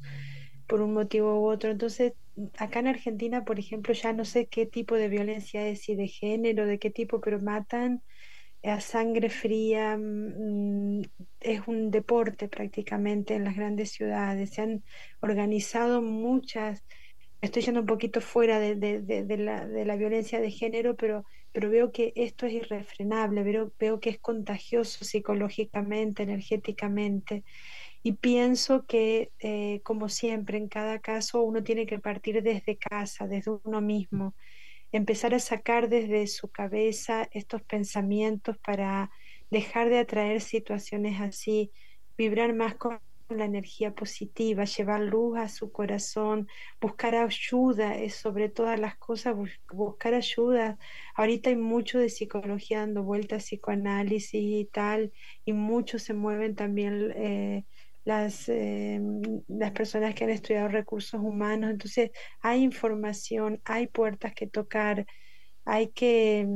por 0.68 0.82
un 0.82 0.94
motivo 0.94 1.40
u 1.42 1.50
otro. 1.50 1.72
Entonces, 1.72 2.14
acá 2.58 2.80
en 2.80 2.88
Argentina, 2.88 3.44
por 3.46 3.60
ejemplo, 3.60 3.94
ya 3.94 4.14
no 4.14 4.26
sé 4.26 4.48
qué 4.48 4.66
tipo 4.66 4.96
de 4.96 5.10
violencia 5.10 5.68
es, 5.68 5.82
si 5.84 5.96
de 5.96 6.08
género, 6.08 6.66
de 6.66 6.80
qué 6.80 6.90
tipo, 6.92 7.22
pero 7.22 7.40
matan 7.42 8.02
a 8.64 8.80
sangre 8.80 9.30
fría, 9.30 9.98
mm, 9.98 11.02
es 11.40 11.68
un 11.68 11.92
deporte 11.92 12.48
prácticamente 12.48 13.36
en 13.36 13.44
las 13.44 13.56
grandes 13.56 13.92
ciudades. 13.92 14.52
Se 14.52 14.62
han 14.62 14.84
organizado 15.22 16.02
muchas, 16.02 16.86
estoy 17.42 17.64
yendo 17.64 17.82
un 17.82 17.88
poquito 17.88 18.22
fuera 18.22 18.60
de, 18.60 18.76
de, 18.76 19.38
la, 19.38 19.68
de 19.68 19.86
la, 19.86 19.96
violencia 19.96 20.40
de 20.40 20.52
género, 20.52 20.96
pero, 20.96 21.26
pero 21.52 21.70
veo 21.70 21.92
que 21.92 22.14
esto 22.16 22.46
es 22.46 22.54
irrefrenable, 22.54 23.44
veo, 23.44 23.74
veo 23.80 24.00
que 24.00 24.12
es 24.12 24.20
contagioso 24.20 25.06
psicológicamente, 25.06 26.24
energéticamente. 26.24 27.44
Y 28.04 28.14
pienso 28.14 28.86
que, 28.86 29.32
eh, 29.40 29.82
como 29.84 30.10
siempre, 30.10 30.58
en 30.58 30.68
cada 30.68 31.00
caso 31.00 31.42
uno 31.44 31.64
tiene 31.64 31.86
que 31.86 32.00
partir 32.00 32.42
desde 32.42 32.78
casa, 32.78 33.28
desde 33.28 33.52
uno 33.64 33.82
mismo, 33.82 34.36
empezar 34.92 35.34
a 35.36 35.40
sacar 35.40 35.90
desde 35.90 36.28
su 36.28 36.50
cabeza 36.50 37.28
estos 37.32 37.62
pensamientos 37.64 38.58
para 38.60 39.12
dejar 39.50 39.90
de 39.90 40.00
atraer 40.00 40.42
situaciones 40.42 41.22
así, 41.22 41.72
vibrar 42.18 42.54
más 42.54 42.76
con 42.76 43.00
la 43.30 43.46
energía 43.46 43.94
positiva, 43.94 44.66
llevar 44.66 45.02
luz 45.02 45.38
a 45.38 45.48
su 45.48 45.72
corazón, 45.72 46.48
buscar 46.82 47.16
ayuda, 47.16 47.96
es 47.98 48.16
sobre 48.16 48.50
todas 48.50 48.80
las 48.80 48.98
cosas, 48.98 49.36
buscar 49.72 50.14
ayuda. 50.14 50.78
Ahorita 51.16 51.50
hay 51.50 51.56
mucho 51.56 52.00
de 52.00 52.10
psicología 52.10 52.80
dando 52.80 53.04
vueltas, 53.04 53.44
psicoanálisis 53.46 54.34
y 54.34 54.66
tal, 54.66 55.14
y 55.46 55.54
muchos 55.54 56.04
se 56.04 56.14
mueven 56.14 56.56
también 56.56 57.12
eh, 57.16 57.66
las, 58.04 58.50
eh, 58.50 59.00
las 59.48 59.72
personas 59.72 60.16
que 60.16 60.24
han 60.24 60.30
estudiado 60.32 60.68
recursos 60.68 61.20
humanos. 61.22 61.72
Entonces, 61.72 62.12
hay 62.42 62.64
información, 62.64 63.62
hay 63.66 63.88
puertas 63.88 64.34
que 64.34 64.48
tocar, 64.48 65.06
hay 65.66 65.90
que, 65.90 66.48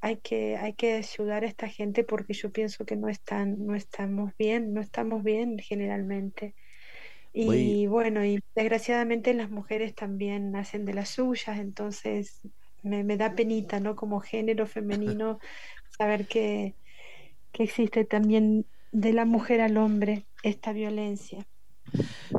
hay 0.00 0.16
que, 0.18 0.56
hay 0.56 0.74
que 0.74 0.94
ayudar 0.94 1.44
a 1.44 1.48
esta 1.48 1.68
gente 1.68 2.04
porque 2.04 2.34
yo 2.34 2.52
pienso 2.52 2.84
que 2.84 2.96
no 2.96 3.08
están, 3.08 3.66
no 3.66 3.74
estamos 3.74 4.32
bien, 4.38 4.72
no 4.74 4.80
estamos 4.80 5.22
bien 5.22 5.58
generalmente. 5.58 6.54
Y 7.34 7.86
bueno, 7.86 8.24
y 8.24 8.40
desgraciadamente 8.54 9.32
las 9.32 9.50
mujeres 9.50 9.94
también 9.94 10.54
hacen 10.54 10.84
de 10.84 10.92
las 10.92 11.08
suyas, 11.08 11.58
entonces 11.58 12.42
me, 12.82 13.04
me 13.04 13.16
da 13.16 13.34
penita, 13.34 13.80
¿no? 13.80 13.96
Como 13.96 14.20
género 14.20 14.66
femenino, 14.66 15.38
saber 15.96 16.26
que, 16.26 16.76
que 17.52 17.64
existe 17.64 18.04
también 18.04 18.66
de 18.92 19.12
la 19.12 19.24
mujer 19.24 19.60
al 19.60 19.76
hombre 19.76 20.26
esta 20.42 20.72
violencia. 20.72 21.46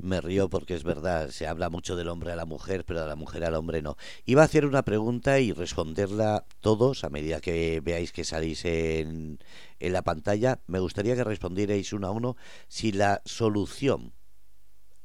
Me 0.01 0.21
río 0.21 0.49
porque 0.49 0.73
es 0.73 0.83
verdad, 0.83 1.29
se 1.29 1.47
habla 1.47 1.69
mucho 1.69 1.95
del 1.95 2.07
hombre 2.07 2.31
a 2.31 2.35
la 2.35 2.45
mujer, 2.45 2.85
pero 2.85 3.01
de 3.01 3.07
la 3.07 3.15
mujer 3.15 3.43
al 3.43 3.55
hombre 3.55 3.81
no. 3.81 3.97
Iba 4.25 4.41
a 4.41 4.45
hacer 4.45 4.65
una 4.65 4.83
pregunta 4.83 5.39
y 5.39 5.51
responderla 5.51 6.45
todos 6.61 7.03
a 7.03 7.09
medida 7.09 7.41
que 7.41 7.79
veáis 7.81 8.11
que 8.11 8.23
salís 8.23 8.65
en, 8.65 9.39
en 9.79 9.93
la 9.93 10.01
pantalla. 10.01 10.61
Me 10.65 10.79
gustaría 10.79 11.15
que 11.15 11.23
respondierais 11.23 11.93
uno 11.93 12.07
a 12.07 12.11
uno 12.11 12.35
si 12.67 12.91
la 12.91 13.21
solución 13.25 14.13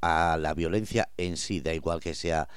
a 0.00 0.38
la 0.40 0.54
violencia 0.54 1.10
en 1.16 1.36
sí, 1.36 1.60
da 1.60 1.74
igual 1.74 2.00
que 2.00 2.14
sea 2.14 2.48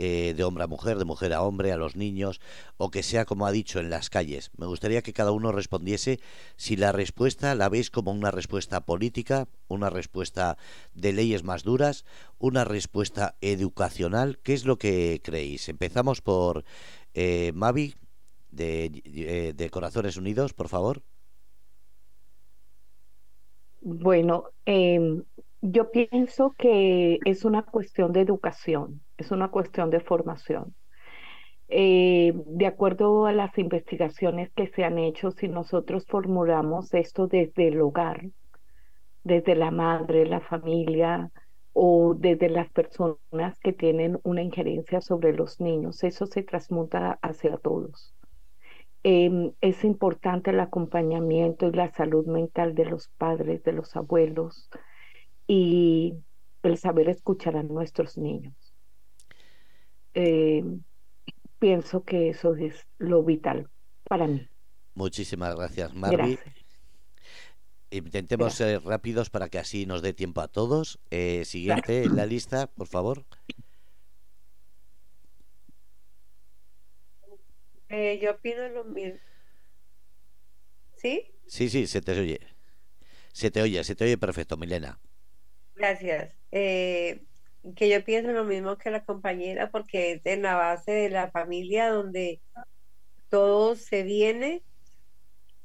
eh, 0.00 0.32
de 0.36 0.44
hombre 0.44 0.62
a 0.62 0.68
mujer, 0.68 0.96
de 0.96 1.04
mujer 1.04 1.32
a 1.32 1.42
hombre, 1.42 1.72
a 1.72 1.76
los 1.76 1.96
niños, 1.96 2.40
o 2.76 2.88
que 2.92 3.02
sea 3.02 3.24
como 3.24 3.46
ha 3.46 3.50
dicho 3.50 3.80
en 3.80 3.90
las 3.90 4.10
calles. 4.10 4.52
Me 4.56 4.66
gustaría 4.66 5.02
que 5.02 5.12
cada 5.12 5.32
uno 5.32 5.50
respondiese 5.50 6.20
si 6.54 6.76
la 6.76 6.92
respuesta 6.92 7.56
la 7.56 7.68
veis 7.68 7.90
como 7.90 8.12
una 8.12 8.30
respuesta 8.30 8.86
política, 8.86 9.48
una 9.66 9.90
respuesta 9.90 10.56
de 10.94 11.12
leyes 11.12 11.42
más 11.42 11.64
duras, 11.64 12.04
una 12.38 12.64
respuesta 12.64 13.34
educacional. 13.40 14.38
¿Qué 14.44 14.54
es 14.54 14.64
lo 14.64 14.78
que 14.78 15.20
creéis? 15.20 15.68
Empezamos 15.68 16.22
por 16.22 16.64
eh, 17.14 17.50
Mavi 17.56 17.96
de, 18.52 19.02
eh, 19.04 19.52
de 19.52 19.70
Corazones 19.70 20.16
Unidos, 20.16 20.54
por 20.54 20.68
favor. 20.68 21.02
Bueno, 23.80 24.44
em, 24.64 25.24
yo 25.60 25.90
pienso 25.90 26.54
que 26.56 27.18
es 27.24 27.44
una 27.44 27.62
cuestión 27.64 28.12
de 28.12 28.20
educación, 28.20 29.00
es 29.18 29.30
una 29.30 29.48
cuestión 29.48 29.90
de 29.90 30.00
formación. 30.00 30.74
Eh, 31.68 32.32
de 32.46 32.66
acuerdo 32.66 33.26
a 33.26 33.32
las 33.32 33.58
investigaciones 33.58 34.50
que 34.54 34.68
se 34.68 34.84
han 34.84 34.98
hecho, 34.98 35.30
si 35.32 35.48
nosotros 35.48 36.06
formulamos 36.06 36.94
esto 36.94 37.26
desde 37.26 37.68
el 37.68 37.80
hogar, 37.82 38.24
desde 39.22 39.54
la 39.54 39.70
madre, 39.70 40.24
la 40.24 40.40
familia 40.40 41.30
o 41.74 42.14
desde 42.16 42.48
las 42.48 42.70
personas 42.70 43.58
que 43.60 43.72
tienen 43.74 44.18
una 44.22 44.42
injerencia 44.42 45.02
sobre 45.02 45.34
los 45.34 45.60
niños, 45.60 46.02
eso 46.04 46.26
se 46.26 46.42
transmuta 46.42 47.18
hacia 47.20 47.58
todos. 47.58 48.14
Em, 49.02 49.52
es 49.60 49.84
importante 49.84 50.50
el 50.50 50.60
acompañamiento 50.60 51.68
y 51.68 51.72
la 51.72 51.90
salud 51.90 52.26
mental 52.26 52.74
de 52.74 52.86
los 52.86 53.08
padres, 53.18 53.62
de 53.62 53.72
los 53.72 53.94
abuelos, 53.96 54.70
y 55.46 56.14
el 56.62 56.76
saber 56.78 57.08
escuchar 57.08 57.56
a 57.56 57.62
nuestros 57.62 58.18
niños. 58.18 58.67
Eh, 60.20 60.64
pienso 61.60 62.02
que 62.02 62.30
eso 62.30 62.56
es 62.56 62.74
lo 62.98 63.22
vital 63.22 63.70
para 64.02 64.26
mí. 64.26 64.48
Muchísimas 64.94 65.54
gracias, 65.54 65.94
Marvi. 65.94 66.36
Intentemos 67.90 68.52
ser 68.54 68.82
rápidos 68.82 69.30
para 69.30 69.48
que 69.48 69.58
así 69.58 69.86
nos 69.86 70.02
dé 70.02 70.12
tiempo 70.12 70.40
a 70.40 70.48
todos. 70.48 70.98
Eh, 71.10 71.44
siguiente 71.44 72.04
en 72.04 72.16
la 72.16 72.26
lista, 72.26 72.66
por 72.66 72.88
favor. 72.88 73.24
Eh, 77.88 78.18
yo 78.20 78.38
pido 78.40 78.68
lo 78.68 78.84
mismo. 78.84 79.20
¿Sí? 80.96 81.30
Sí, 81.46 81.68
sí, 81.70 81.86
se 81.86 82.02
te 82.02 82.18
oye. 82.18 82.40
Se 83.32 83.52
te 83.52 83.62
oye, 83.62 83.84
se 83.84 83.94
te 83.94 84.04
oye 84.04 84.18
perfecto, 84.18 84.56
Milena. 84.56 84.98
Gracias. 85.76 86.34
Eh, 86.50 87.27
que 87.74 87.88
yo 87.88 88.04
pienso 88.04 88.32
lo 88.32 88.44
mismo 88.44 88.78
que 88.78 88.90
la 88.90 89.04
compañera 89.04 89.70
porque 89.70 90.12
es 90.12 90.20
en 90.24 90.42
la 90.42 90.54
base 90.54 90.92
de 90.92 91.10
la 91.10 91.30
familia 91.30 91.90
donde 91.90 92.40
todo 93.28 93.76
se 93.76 94.02
viene 94.02 94.62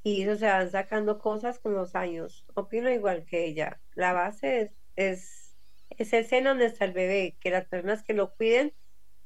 y 0.03 0.23
eso 0.23 0.37
se 0.37 0.45
van 0.47 0.69
sacando 0.69 1.19
cosas 1.19 1.59
con 1.59 1.73
los 1.73 1.95
años. 1.95 2.45
Opino 2.55 2.89
igual 2.91 3.25
que 3.25 3.45
ella. 3.45 3.79
La 3.95 4.13
base 4.13 4.61
es, 4.61 4.71
es, 4.95 5.55
es 5.91 6.13
el 6.13 6.25
seno 6.25 6.49
donde 6.49 6.65
está 6.65 6.85
el 6.85 6.93
bebé, 6.93 7.37
que 7.39 7.51
las 7.51 7.65
personas 7.65 8.03
que 8.03 8.13
lo 8.13 8.33
cuiden 8.35 8.73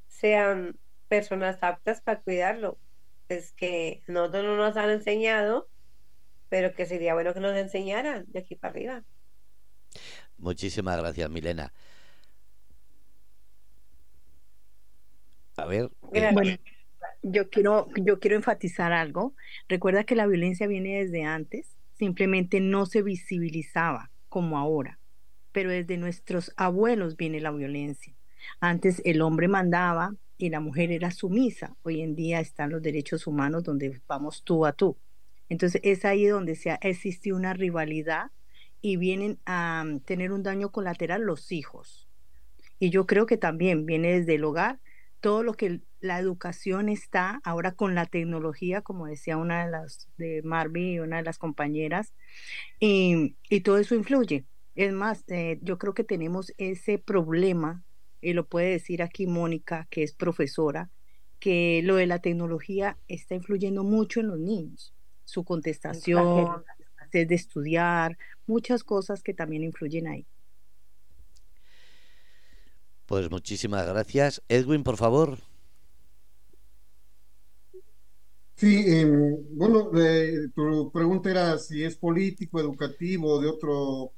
sean 0.07 0.79
personas 1.07 1.57
aptas 1.61 2.01
para 2.01 2.21
cuidarlo. 2.21 2.77
Es 3.27 3.53
que 3.53 4.03
nosotros 4.07 4.43
no 4.43 4.55
nos 4.55 4.77
han 4.77 4.91
enseñado, 4.91 5.67
pero 6.49 6.73
que 6.73 6.85
sería 6.85 7.15
bueno 7.15 7.33
que 7.33 7.39
nos 7.39 7.57
enseñaran 7.57 8.25
de 8.27 8.39
aquí 8.39 8.55
para 8.55 8.71
arriba. 8.71 9.03
Muchísimas 10.37 10.97
gracias, 10.97 11.29
Milena. 11.29 11.73
A 15.57 15.65
ver. 15.65 15.89
Eh, 16.13 16.29
bueno, 16.33 16.55
yo 17.23 17.49
quiero, 17.49 17.87
yo 17.95 18.19
quiero 18.19 18.35
enfatizar 18.35 18.93
algo. 18.93 19.33
Recuerda 19.67 20.03
que 20.03 20.15
la 20.15 20.27
violencia 20.27 20.67
viene 20.67 21.03
desde 21.03 21.23
antes, 21.23 21.75
simplemente 21.97 22.59
no 22.59 22.85
se 22.85 23.01
visibilizaba 23.01 24.11
como 24.29 24.57
ahora, 24.57 24.99
pero 25.51 25.71
desde 25.71 25.97
nuestros 25.97 26.53
abuelos 26.57 27.17
viene 27.17 27.41
la 27.41 27.51
violencia. 27.51 28.13
Antes 28.59 29.01
el 29.03 29.21
hombre 29.21 29.47
mandaba 29.47 30.15
y 30.37 30.49
la 30.49 30.59
mujer 30.59 30.91
era 30.91 31.11
sumisa. 31.11 31.75
Hoy 31.81 32.01
en 32.01 32.15
día 32.15 32.39
están 32.39 32.69
los 32.69 32.81
derechos 32.81 33.25
humanos 33.25 33.63
donde 33.63 33.99
vamos 34.07 34.43
tú 34.43 34.65
a 34.65 34.73
tú. 34.73 34.97
Entonces 35.49 35.81
es 35.83 36.05
ahí 36.05 36.25
donde 36.25 36.55
se 36.55 36.71
ha 36.71 36.75
existido 36.75 37.35
una 37.35 37.53
rivalidad 37.53 38.31
y 38.81 38.97
vienen 38.97 39.39
a 39.45 39.83
mm, 39.85 40.01
tener 40.01 40.31
un 40.31 40.43
daño 40.43 40.71
colateral 40.71 41.23
los 41.23 41.51
hijos. 41.51 42.07
Y 42.79 42.91
yo 42.91 43.07
creo 43.07 43.25
que 43.25 43.37
también 43.37 43.85
viene 43.87 44.19
desde 44.19 44.35
el 44.35 44.43
hogar 44.43 44.79
todo 45.19 45.43
lo 45.43 45.53
que 45.53 45.81
la 45.99 46.19
educación 46.19 46.89
está 46.89 47.41
ahora 47.43 47.73
con 47.73 47.95
la 47.95 48.05
tecnología, 48.05 48.81
como 48.81 49.07
decía 49.07 49.37
una 49.37 49.65
de 49.65 49.71
las 49.71 50.07
de 50.17 50.41
Marvin 50.43 50.93
y 50.93 50.99
una 50.99 51.17
de 51.17 51.23
las 51.23 51.37
compañeras, 51.37 52.13
y, 52.79 53.35
todo 53.63 53.77
eso 53.77 53.95
influye. 53.95 54.45
Es 54.75 54.93
más, 54.93 55.23
eh, 55.27 55.59
yo 55.61 55.77
creo 55.77 55.93
que 55.93 56.03
tenemos 56.03 56.53
ese 56.57 56.99
problema, 56.99 57.83
y 58.21 58.33
lo 58.33 58.47
puede 58.47 58.69
decir 58.69 59.01
aquí 59.01 59.25
Mónica, 59.25 59.87
que 59.89 60.03
es 60.03 60.13
profesora, 60.13 60.91
que 61.39 61.81
lo 61.83 61.95
de 61.95 62.07
la 62.07 62.19
tecnología 62.19 62.97
está 63.07 63.35
influyendo 63.35 63.83
mucho 63.83 64.19
en 64.19 64.27
los 64.27 64.39
niños, 64.39 64.93
su 65.23 65.43
contestación, 65.43 66.63
de 67.11 67.35
estudiar, 67.35 68.17
muchas 68.45 68.83
cosas 68.83 69.23
que 69.23 69.33
también 69.33 69.63
influyen 69.63 70.07
ahí. 70.07 70.27
Pues 73.07 73.31
muchísimas 73.31 73.87
gracias. 73.87 74.43
Edwin, 74.49 74.83
por 74.83 74.97
favor. 74.97 75.39
Sí, 78.55 78.83
em, 78.85 79.37
bueno, 79.55 79.91
eh, 79.97 80.49
tu 80.53 80.91
pregunta 80.91 81.31
era 81.31 81.57
si 81.57 81.83
es 81.83 81.95
político, 81.95 82.59
educativo, 82.59 83.39
de 83.39 83.47
otro, 83.47 84.11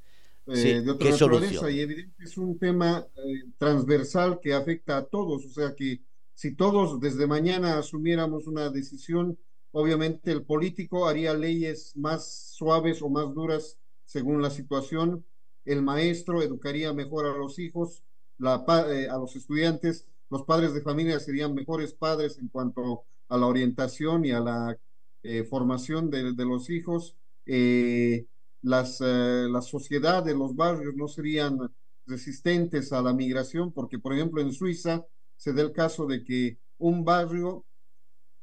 eh, 0.47 0.81
de 0.81 0.89
otra 0.89 1.11
naturaleza, 1.11 1.69
y 1.69 1.81
evidentemente 1.81 2.23
es 2.23 2.37
un 2.37 2.57
tema 2.57 3.05
eh, 3.15 3.43
transversal 3.57 4.39
que 4.41 4.53
afecta 4.53 4.97
a 4.97 5.05
todos, 5.05 5.45
o 5.45 5.49
sea 5.49 5.75
que 5.75 6.01
si 6.33 6.55
todos 6.55 6.99
desde 6.99 7.27
mañana 7.27 7.77
asumiéramos 7.77 8.47
una 8.47 8.69
decisión, 8.69 9.37
obviamente 9.71 10.31
el 10.31 10.43
político 10.43 11.07
haría 11.07 11.33
leyes 11.33 11.95
más 11.97 12.53
suaves 12.55 13.01
o 13.01 13.09
más 13.09 13.33
duras 13.35 13.77
según 14.05 14.41
la 14.41 14.49
situación, 14.49 15.25
el 15.65 15.83
maestro 15.83 16.41
educaría 16.41 16.93
mejor 16.93 17.25
a 17.25 17.37
los 17.37 17.59
hijos, 17.59 18.03
eh, 18.39 19.09
a 19.09 19.17
los 19.17 19.35
estudiantes, 19.35 20.07
los 20.29 20.43
padres 20.43 20.73
de 20.73 20.81
familia 20.81 21.19
serían 21.19 21.53
mejores 21.53 21.93
padres 21.93 22.37
en 22.37 22.47
cuanto 22.47 23.03
a 23.27 23.37
la 23.37 23.47
orientación 23.47 24.23
y 24.23 24.31
a 24.31 24.39
la 24.39 24.77
eh, 25.23 25.43
formación 25.43 26.09
de, 26.09 26.33
los 26.45 26.69
hijos. 26.69 27.15
Eh, 27.45 28.25
las, 28.61 29.01
la 29.01 29.61
sociedad 29.61 30.23
de 30.23 30.35
los 30.35 30.55
barrios 30.55 30.95
no 30.95 31.07
serían 31.07 31.57
resistentes 32.05 32.93
a 32.93 33.01
la 33.01 33.13
migración, 33.13 33.71
porque 33.71 33.99
por 33.99 34.13
ejemplo 34.13 34.41
en 34.41 34.53
Suiza 34.53 35.05
se 35.35 35.53
da 35.53 35.61
el 35.61 35.71
caso 35.71 36.05
de 36.05 36.23
que 36.23 36.57
un 36.77 37.03
barrio 37.03 37.65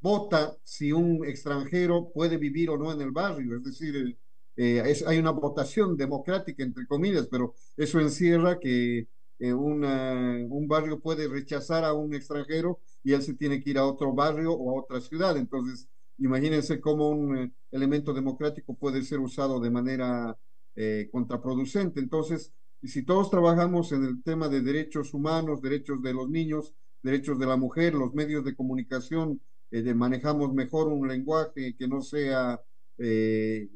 vota 0.01 0.57
si 0.63 0.93
un 0.93 1.25
extranjero 1.25 2.11
puede 2.13 2.37
vivir 2.37 2.71
o 2.71 2.79
no 2.79 2.93
en 2.93 3.01
el 3.01 3.11
barrio, 3.11 3.57
es 3.57 3.65
decir, 3.65 4.17
hay 4.57 5.19
una 5.19 5.33
votación 5.33 5.97
democrática, 5.97 6.63
entre 6.63 6.87
comillas, 6.87 7.29
pero 7.31 7.55
eso 7.77 8.01
encierra 8.01 8.59
que 8.59 9.09
eh, 9.39 9.53
un 9.53 10.67
barrio 10.69 11.01
puede 11.01 11.29
rechazar 11.29 11.85
a 11.85 11.93
un 11.93 12.15
extranjero 12.15 12.81
y 13.03 13.13
él 13.13 13.23
se 13.23 13.35
tiene 13.35 13.63
que 13.63 13.71
ir 13.71 13.79
a 13.79 13.87
otro 13.87 14.13
barrio 14.15 14.53
o 14.53 14.71
a 14.71 14.83
otra 14.83 15.01
ciudad. 15.01 15.37
Entonces, 15.37 15.89
imagínense 16.19 16.81
cómo 16.81 17.11
un 17.11 17.37
eh, 17.37 17.53
elemento 17.71 18.13
democrático 18.15 18.75
puede 18.75 19.03
ser 19.03 19.21
usado 19.21 19.61
de 19.61 19.71
manera 19.71 20.37
eh, 20.75 21.09
contraproducente. 21.13 22.01
Entonces, 22.01 22.53
si 22.83 23.05
todos 23.05 23.31
trabajamos 23.31 23.93
en 23.93 24.05
el 24.05 24.23
tema 24.23 24.49
de 24.49 24.63
derechos 24.63 25.13
humanos, 25.15 25.63
derechos 25.63 26.03
de 26.03 26.15
los 26.15 26.29
niños, 26.29 26.75
derechos 27.03 27.39
de 27.39 27.47
la 27.47 27.57
mujer, 27.57 27.95
los 27.95 28.15
medios 28.15 28.45
de 28.45 28.55
comunicación, 28.55 29.41
de 29.71 29.95
manejamos 29.95 30.55
mejor 30.55 30.89
un 30.89 31.09
lenguaje 31.09 31.75
que 31.77 31.89
no 31.89 32.01
sea, 32.01 32.61
que 32.97 33.69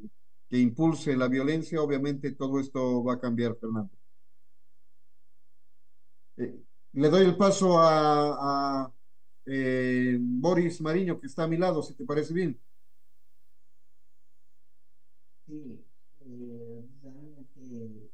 impulse 0.51 1.17
la 1.17 1.29
violencia, 1.29 1.83
obviamente 1.83 2.33
todo 2.33 2.61
esto 2.61 3.03
va 3.05 3.15
a 3.15 3.21
cambiar, 3.21 3.57
Fernando 3.57 4.00
le 6.93 7.09
doy 7.11 7.25
el 7.25 7.37
paso 7.37 7.79
a, 7.79 8.93
eh, 9.47 10.17
Boris 10.21 10.81
Mariño, 10.81 11.21
que 11.21 11.27
está 11.27 11.45
a 11.45 11.49
mi 11.49 11.57
lado, 11.57 11.83
si 11.83 11.95
te 11.95 12.05
parece 12.05 12.35
bien. 12.35 12.61
Sí, 15.47 15.85
eh, 16.21 16.83
realmente, 17.03 18.11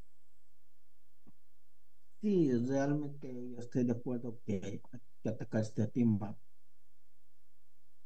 sí, 2.20 2.52
realmente 2.66 3.28
yo 3.50 3.58
estoy 3.58 3.84
de 3.84 3.92
acuerdo 3.92 4.38
que 4.44 4.60
hay 4.62 4.80
que 5.22 5.28
atacar 5.30 5.62
este 5.62 5.86
tema. 5.88 6.36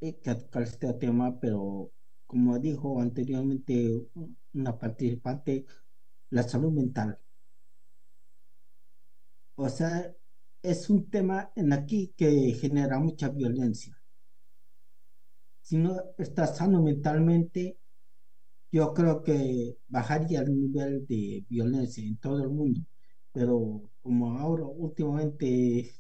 Hay 0.01 0.15
que 0.15 0.31
atacar 0.31 0.63
este 0.63 0.93
tema, 0.95 1.39
pero 1.41 1.93
como 2.27 2.59
dijo 2.59 3.01
anteriormente 3.01 4.09
una 4.53 4.79
participante, 4.79 5.67
la 6.31 6.43
salud 6.45 6.73
mental 6.73 7.19
o 9.61 9.69
sea, 9.69 10.13
es 10.63 10.91
un 10.91 11.11
tema 11.11 11.53
en 11.55 11.73
aquí 11.73 12.15
que 12.17 12.53
genera 12.55 12.99
mucha 12.99 13.29
violencia. 13.29 13.97
Si 15.63 15.77
no 15.79 15.97
estás 16.19 16.57
sano 16.57 16.83
mentalmente, 16.83 17.79
yo 18.73 18.95
creo 18.95 19.23
que 19.23 19.79
bajaría 19.89 20.41
el 20.43 20.61
nivel 20.61 21.07
de 21.07 21.45
violencia 21.49 22.05
en 22.05 22.17
todo 22.19 22.43
el 22.43 22.51
mundo. 22.51 22.81
Pero 23.33 23.91
como 24.03 24.39
ahora 24.39 24.65
últimamente 24.67 25.95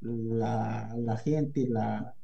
la, 0.00 0.94
la 0.98 1.16
gente 1.18 1.68
la, 1.68 2.14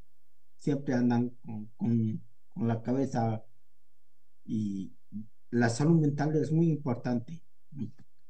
siempre 0.58 0.94
andan 0.94 1.30
con, 1.76 2.22
con 2.54 2.68
la 2.68 2.82
cabeza 2.82 3.44
y 4.44 4.92
la 5.50 5.68
salud 5.68 6.00
mental 6.00 6.34
es 6.36 6.50
muy 6.52 6.70
importante, 6.70 7.42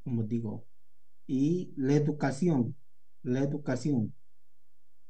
como 0.05 0.23
digo 0.25 0.68
y 1.29 1.73
la 1.77 1.95
educación, 1.95 2.77
la 3.23 3.41
educación. 3.41 4.15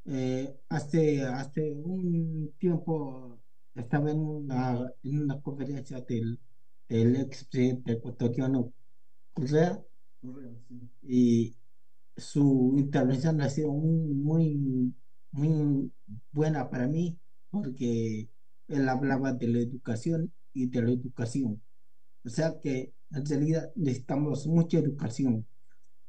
Eh, 0.07 0.54
hace, 0.68 1.22
hace 1.24 1.72
un 1.72 2.52
tiempo 2.59 3.40
estaba 3.74 4.11
en 4.11 4.18
una, 4.20 4.92
en 5.02 5.22
una 5.22 5.40
conferencia 5.42 6.00
del, 6.02 6.40
del 6.88 7.16
expresidente 7.16 7.92
ecuatoriano 7.92 8.72
Correa 9.35 9.83
y 11.02 11.57
su 12.16 12.74
intervención 12.78 13.40
ha 13.40 13.48
sido 13.50 13.72
muy, 13.72 14.94
muy 15.31 15.92
buena 16.33 16.70
para 16.70 16.88
mí 16.88 17.18
porque 17.50 18.28
él 18.68 18.88
hablaba 18.88 19.33
de 19.33 19.48
la 19.48 19.59
educación 19.61 20.33
y 20.52 20.68
de 20.68 20.83
la 20.83 20.90
educación. 20.92 21.62
O 22.24 22.28
sea 22.31 22.59
que 22.61 22.94
en 23.11 23.26
realidad 23.26 23.72
necesitamos 23.76 24.46
mucha 24.46 24.78
educación 24.78 25.46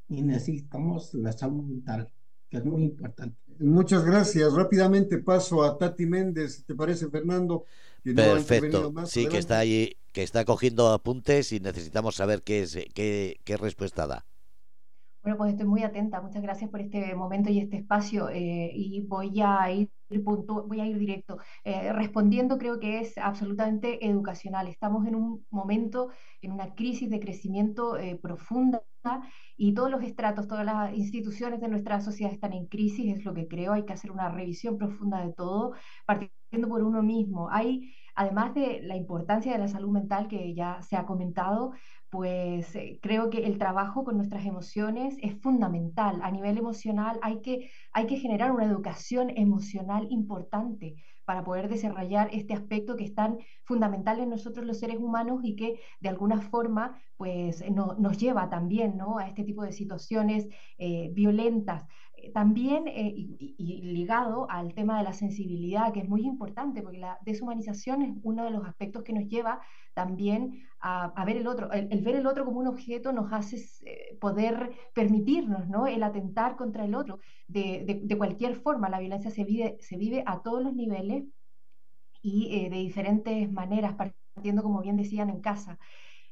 y 0.10 0.22
necesitamos 0.22 1.14
la 1.14 1.32
salud 1.32 1.64
mental, 1.64 2.12
que 2.50 2.58
es 2.58 2.66
muy 2.66 2.84
importante. 2.84 3.38
Muchas 3.60 4.04
gracias. 4.04 4.54
Rápidamente 4.54 5.18
paso 5.20 5.64
a 5.64 5.78
Tati 5.78 6.06
Méndez, 6.06 6.64
¿te 6.66 6.76
parece, 6.76 7.10
Fernando? 7.10 7.66
Perfecto. 8.04 8.94
sí, 9.06 9.28
que 9.28 9.38
está 9.38 9.60
ahí, 9.60 9.98
que 10.14 10.24
está 10.24 10.46
cogiendo 10.46 10.92
apuntes 10.92 11.52
y 11.52 11.60
necesitamos 11.60 12.16
saber 12.16 12.42
qué, 12.42 12.62
es, 12.62 12.78
qué, 12.94 13.40
qué 13.44 13.58
respuesta 13.58 14.08
da. 14.08 14.26
Bueno, 15.22 15.38
pues 15.38 15.52
estoy 15.52 15.66
muy 15.68 15.84
atenta. 15.84 16.22
Muchas 16.22 16.42
gracias 16.42 16.70
por 16.72 16.80
este 16.82 17.14
momento 17.16 17.50
y 17.50 17.60
este 17.60 17.78
espacio. 17.78 18.30
eh, 18.30 18.72
y 18.74 19.02
voy 19.02 19.42
a 19.42 19.70
ir 19.72 19.90
punto, 20.26 20.66
voy 20.68 20.80
a 20.80 20.86
ir 20.88 20.98
directo. 20.98 21.38
Eh, 21.64 21.94
respondiendo, 21.94 22.58
creo 22.58 22.80
que 22.80 23.00
es 23.02 23.18
absolutamente 23.18 24.08
educacional. 24.08 24.68
Estamos 24.68 25.06
en 25.08 25.16
un 25.16 25.46
momento, 25.52 26.10
en 26.42 26.52
una 26.54 26.74
crisis 26.74 27.10
de 27.10 27.20
crecimiento 27.20 27.98
eh, 27.98 28.18
profunda 28.22 28.82
y 29.58 29.74
todos 29.74 29.92
los 29.92 30.04
estratos, 30.04 30.48
todas 30.48 30.66
las 30.66 30.94
instituciones 30.96 31.62
de 31.62 31.68
nuestra 31.68 32.02
sociedad 32.02 32.34
están 32.34 32.54
en 32.54 32.68
crisis, 32.68 33.18
es 33.18 33.26
lo 33.26 33.34
que 33.34 33.48
creo. 33.48 33.74
Hay 33.74 33.86
que 33.86 33.94
hacer 33.94 34.12
una 34.12 34.30
revisión 34.30 34.78
profunda 34.78 35.26
de 35.26 35.34
todo, 35.34 35.74
partiendo 36.06 36.68
por 36.70 36.84
uno 36.84 37.02
mismo. 37.04 37.50
Hay, 37.52 37.94
además 38.16 38.54
de 38.56 38.82
la 38.84 38.96
importancia 38.96 39.52
de 39.54 39.60
la 39.60 39.68
salud 39.68 39.92
mental 39.92 40.28
que 40.28 40.54
ya 40.54 40.82
se 40.82 40.96
ha 40.96 41.06
comentado, 41.06 41.74
pues 42.10 42.76
eh, 42.76 43.00
creo 43.02 43.30
que 43.30 43.46
el 43.46 43.58
trabajo 43.58 44.04
con 44.04 44.18
nuestras 44.18 44.46
emociones 44.46 45.16
es 45.22 45.40
fundamental. 45.42 46.20
A 46.24 46.32
nivel 46.32 46.58
emocional 46.58 47.20
hay 47.22 47.42
que, 47.42 47.70
hay 47.92 48.08
que 48.08 48.18
generar 48.18 48.52
una 48.52 48.66
educación 48.66 49.30
emocional 49.36 50.08
importante 50.10 50.96
para 51.26 51.44
poder 51.44 51.70
desarrollar 51.70 52.30
este 52.34 52.56
aspecto 52.56 52.96
que 52.96 53.04
es 53.04 53.14
tan 53.14 53.38
fundamental 53.64 54.20
en 54.20 54.32
nosotros 54.32 54.66
los 54.66 54.80
seres 54.80 54.98
humanos 54.98 55.42
y 55.44 55.56
que 55.56 55.80
de 56.00 56.10
alguna 56.10 56.42
forma 56.42 57.00
pues 57.18 57.64
no, 57.70 57.96
nos 58.00 58.18
lleva 58.18 58.50
también 58.50 58.98
¿no? 58.98 59.20
a 59.20 59.28
este 59.28 59.44
tipo 59.44 59.62
de 59.62 59.72
situaciones 59.72 60.48
eh, 60.80 61.12
violentas. 61.14 61.86
Eh, 62.22 62.32
también 62.32 62.88
eh, 62.88 63.14
y, 63.16 63.82
ligado 63.82 64.50
al 64.50 64.74
tema 64.74 64.98
de 64.98 65.04
la 65.04 65.14
sensibilidad, 65.14 65.94
que 65.94 66.02
es 66.02 66.10
muy 66.10 66.22
importante, 66.22 66.82
porque 66.82 66.98
la 66.98 67.18
deshumanización 67.26 68.02
es 68.02 68.14
uno 68.24 68.46
de 68.46 68.52
los 68.52 68.66
aspectos 68.66 69.04
que 69.04 69.14
nos 69.14 69.28
lleva 69.28 69.62
también 69.94 70.68
a, 70.80 71.24
ver 71.26 71.38
el 71.38 71.48
otro. 71.48 71.72
El, 71.72 72.02
ver 72.02 72.16
el 72.16 72.28
otro 72.28 72.46
como 72.46 72.60
un 72.60 72.68
objeto 72.68 73.12
nos 73.12 73.32
hace 73.34 73.58
eh, 73.86 74.18
poder 74.20 74.72
permitirnos 74.94 75.68
¿no? 75.68 75.88
el 75.88 76.04
atentar 76.04 76.56
contra 76.56 76.86
el 76.86 76.96
otro 76.96 77.20
de, 77.48 78.02
de, 78.04 78.18
cualquier 78.18 78.56
forma. 78.56 78.90
La 78.90 79.00
violencia 79.00 79.32
se 79.32 79.44
vive, 79.44 79.78
se 79.80 79.98
vive 79.98 80.24
a 80.26 80.42
todos 80.42 80.64
los 80.64 80.74
niveles 80.74 81.26
y 82.22 82.70
de 82.70 82.78
diferentes 82.78 83.50
maneras, 83.52 83.96
partiendo, 83.96 84.62
como 84.62 84.82
bien 84.82 84.98
decían, 84.98 85.30
en 85.30 85.42
casa. 85.42 85.80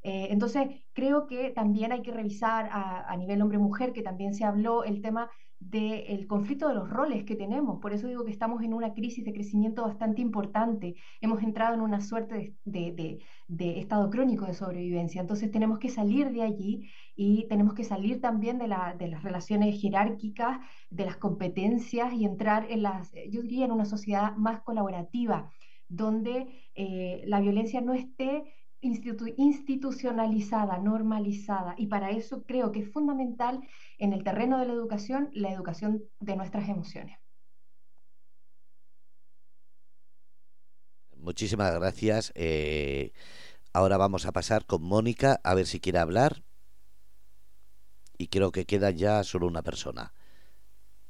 Eh, 0.03 0.27
entonces, 0.31 0.67
creo 0.93 1.27
que 1.27 1.49
también 1.51 1.91
hay 1.91 2.01
que 2.01 2.11
revisar 2.11 2.69
a, 2.71 3.15
nivel 3.17 3.41
hombre-mujer, 3.41 3.93
que 3.93 4.03
también 4.03 4.33
se 4.33 4.45
habló 4.45 4.83
el 4.83 5.01
tema 5.01 5.29
del 5.59 6.27
conflicto 6.27 6.67
de 6.67 6.75
los 6.75 6.89
roles 6.89 7.23
que 7.23 7.35
tenemos. 7.35 7.79
Por 7.79 7.91
eso 7.91 8.07
digo 8.07 8.23
que 8.23 8.31
estamos 8.31 8.61
en 8.61 8.73
una 8.73 8.93
crisis 8.93 9.25
de 9.25 9.33
crecimiento 9.33 9.83
bastante 9.83 10.21
importante. 10.21 10.95
Hemos 11.19 11.41
entrado 11.41 11.73
en 11.73 11.81
una 11.81 11.99
suerte 11.99 12.55
de, 12.63 12.91
de, 12.91 13.19
de, 13.47 13.79
estado 13.79 14.09
crónico 14.11 14.45
de 14.45 14.53
sobrevivencia. 14.53 15.19
Entonces 15.19 15.51
tenemos 15.51 15.79
que 15.79 15.89
salir 15.89 16.31
de 16.31 16.43
allí 16.43 16.91
y 17.15 17.47
tenemos 17.47 17.73
que 17.73 17.83
salir 17.83 18.21
también 18.21 18.59
de, 18.59 18.67
de 18.99 19.07
las 19.07 19.23
relaciones 19.23 19.81
jerárquicas, 19.81 20.59
de 20.91 21.05
las 21.05 21.17
competencias 21.17 22.13
y 22.13 22.25
entrar 22.25 22.67
en 22.69 22.83
las, 22.83 23.11
yo 23.29 23.41
diría, 23.41 23.65
en 23.65 23.71
una 23.71 23.85
sociedad 23.85 24.35
más 24.35 24.61
colaborativa, 24.61 25.51
donde 25.89 26.69
eh, 26.75 27.23
la 27.25 27.39
violencia 27.39 27.81
no 27.81 27.93
esté 27.93 28.43
institu 28.81 29.25
institucionalizada, 29.37 30.77
normalizada. 30.79 31.75
Y 31.77 31.87
para 31.87 32.11
eso 32.11 32.43
creo 32.43 32.71
que 32.71 32.81
es 32.81 32.91
fundamental 32.91 33.61
en 33.97 34.13
el 34.13 34.23
terreno 34.23 34.59
de 34.59 34.67
la 34.67 34.73
educación 34.73 35.29
la 35.33 35.51
educación 35.51 36.03
de 36.19 36.35
nuestras 36.35 36.69
emociones. 36.69 37.17
Muchísimas 41.15 41.73
gracias. 41.73 42.31
Eh, 42.35 43.11
ahora 43.73 43.97
vamos 43.97 44.25
a 44.25 44.31
pasar 44.31 44.65
con 44.65 44.83
Mónica 44.83 45.41
a 45.43 45.55
ver 45.55 45.67
si 45.67 45.79
quiere 45.79 45.99
hablar. 45.99 46.43
Y 48.17 48.27
creo 48.27 48.51
que 48.51 48.65
queda 48.65 48.91
ya 48.91 49.23
solo 49.23 49.47
una 49.47 49.61
persona. 49.61 50.13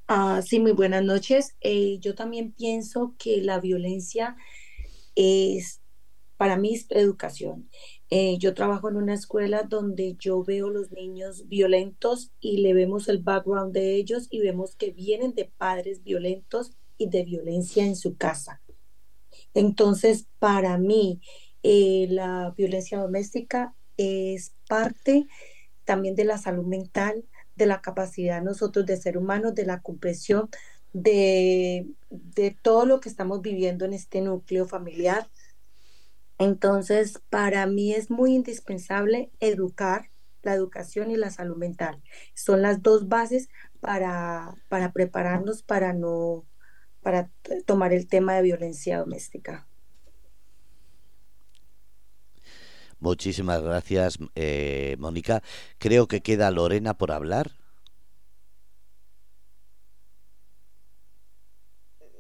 Ah, 0.08 0.42
sí, 0.46 0.60
muy 0.60 0.72
buenas 0.72 1.04
noches. 1.04 1.56
Eh, 1.62 2.00
yo 2.00 2.16
también 2.16 2.54
pienso 2.54 3.16
que 3.18 3.42
la 3.42 3.60
violencia 3.60 4.38
es 5.16 5.82
para 6.38 6.56
es 6.64 6.86
educación. 6.90 7.70
Eh, 8.10 8.38
yo 8.38 8.54
trabajo 8.54 8.90
en 8.90 8.96
una 8.96 9.16
escuela 9.16 9.64
donde 9.64 10.16
yo 10.18 10.44
veo 10.44 10.70
los 10.70 10.92
niños 10.92 11.48
violentos 11.48 12.32
y 12.40 12.58
le 12.58 12.74
vemos 12.74 13.10
el 13.10 13.18
background 13.18 13.74
de 13.74 13.96
ellos 13.96 14.28
y 14.30 14.40
vemos 14.40 14.76
que 14.76 14.92
vienen 14.92 15.34
de 15.34 15.52
padres 15.58 16.04
violentos 16.04 16.72
y 16.98 17.10
de 17.10 17.24
violencia 17.24 17.86
en 17.86 17.96
su 17.96 18.16
casa. 18.16 18.62
Entonces, 19.54 20.28
para 20.40 20.78
mí, 20.78 21.22
eh, 21.64 22.08
la 22.10 22.54
violencia 22.56 23.00
doméstica 23.00 23.76
es 23.98 24.54
parte 24.70 25.26
también 25.84 26.16
de 26.16 26.26
la 26.26 26.38
salud 26.38 26.66
mental, 26.66 27.26
de 27.56 27.66
la 27.66 27.82
capacidad 27.82 28.44
nosotros 28.44 28.86
de 28.86 28.98
ser 28.98 29.18
humanos, 29.18 29.56
de 29.56 29.66
la 29.66 29.82
comprensión 29.82 30.50
de, 30.94 31.88
de 32.10 32.56
todo 32.62 32.86
lo 32.86 33.00
que 33.00 33.10
estamos 33.10 33.42
viviendo 33.42 33.86
en 33.86 33.94
este 33.94 34.22
núcleo 34.22 34.68
familiar 34.68 35.28
entonces, 36.40 37.22
para 37.30 37.66
mí 37.68 37.94
es 37.94 38.10
muy 38.12 38.34
indispensable 38.36 39.32
educar 39.40 40.12
la 40.44 40.54
educación 40.54 41.12
y 41.12 41.18
la 41.18 41.32
salud 41.32 41.58
mental. 41.58 42.02
Son 42.36 42.62
las 42.62 42.82
dos 42.82 43.08
bases 43.10 43.50
para, 43.80 44.56
para 44.70 44.92
prepararnos 44.92 45.64
para 45.64 45.94
no 45.94 46.46
para 47.02 47.32
tomar 47.66 47.94
el 47.94 48.08
tema 48.08 48.36
de 48.36 48.42
violencia 48.42 49.00
doméstica. 49.00 49.68
Muchísimas 53.00 53.62
gracias, 53.62 54.18
eh, 54.36 54.96
Mónica. 55.00 55.44
Creo 55.78 56.08
que 56.08 56.22
queda 56.22 56.52
Lorena 56.52 56.98
por 56.98 57.12
hablar. 57.12 57.52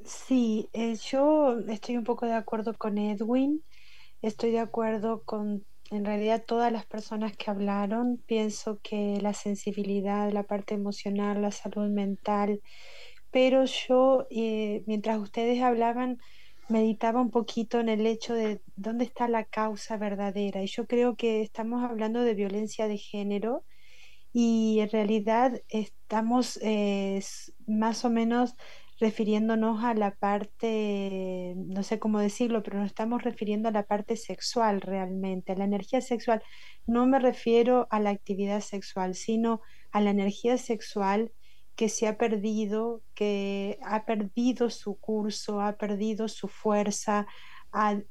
Sí, 0.05 0.69
eh, 0.73 0.95
yo 0.95 1.59
estoy 1.67 1.97
un 1.97 2.03
poco 2.05 2.25
de 2.25 2.33
acuerdo 2.33 2.73
con 2.77 2.97
Edwin. 2.97 3.63
Estoy 4.21 4.51
de 4.51 4.59
acuerdo 4.59 5.23
con, 5.23 5.65
en 5.91 6.05
realidad, 6.05 6.43
todas 6.45 6.71
las 6.71 6.85
personas 6.85 7.35
que 7.37 7.51
hablaron. 7.51 8.17
Pienso 8.25 8.79
que 8.81 9.19
la 9.21 9.33
sensibilidad, 9.33 10.31
la 10.31 10.43
parte 10.43 10.73
emocional, 10.73 11.41
la 11.41 11.51
salud 11.51 11.89
mental, 11.89 12.61
pero 13.31 13.65
yo, 13.65 14.27
eh, 14.31 14.83
mientras 14.87 15.19
ustedes 15.19 15.61
hablaban, 15.61 16.19
meditaba 16.69 17.21
un 17.21 17.31
poquito 17.31 17.79
en 17.79 17.89
el 17.89 18.05
hecho 18.05 18.33
de 18.33 18.61
dónde 18.75 19.05
está 19.05 19.27
la 19.27 19.45
causa 19.45 19.97
verdadera. 19.97 20.63
Y 20.63 20.67
yo 20.67 20.87
creo 20.87 21.15
que 21.15 21.41
estamos 21.41 21.83
hablando 21.83 22.21
de 22.21 22.33
violencia 22.33 22.87
de 22.87 22.97
género 22.97 23.63
y 24.33 24.79
en 24.79 24.89
realidad 24.89 25.61
estamos 25.69 26.59
eh, 26.61 27.21
más 27.65 28.05
o 28.05 28.09
menos 28.09 28.55
refiriéndonos 28.99 29.83
a 29.83 29.93
la 29.93 30.15
parte, 30.15 31.53
no 31.57 31.83
sé 31.83 31.99
cómo 31.99 32.19
decirlo, 32.19 32.63
pero 32.63 32.79
nos 32.79 32.87
estamos 32.87 33.23
refiriendo 33.23 33.69
a 33.69 33.71
la 33.71 33.83
parte 33.83 34.15
sexual 34.15 34.81
realmente, 34.81 35.51
a 35.51 35.55
la 35.55 35.65
energía 35.65 36.01
sexual. 36.01 36.41
No 36.87 37.05
me 37.05 37.19
refiero 37.19 37.87
a 37.91 37.99
la 37.99 38.09
actividad 38.09 38.61
sexual, 38.61 39.13
sino 39.15 39.61
a 39.91 40.01
la 40.01 40.09
energía 40.09 40.57
sexual 40.57 41.31
que 41.75 41.89
se 41.89 42.07
ha 42.07 42.17
perdido, 42.17 43.03
que 43.13 43.77
ha 43.83 44.03
perdido 44.05 44.71
su 44.71 44.99
curso, 44.99 45.61
ha 45.61 45.77
perdido 45.77 46.27
su 46.27 46.47
fuerza. 46.47 47.27
A, 47.71 48.01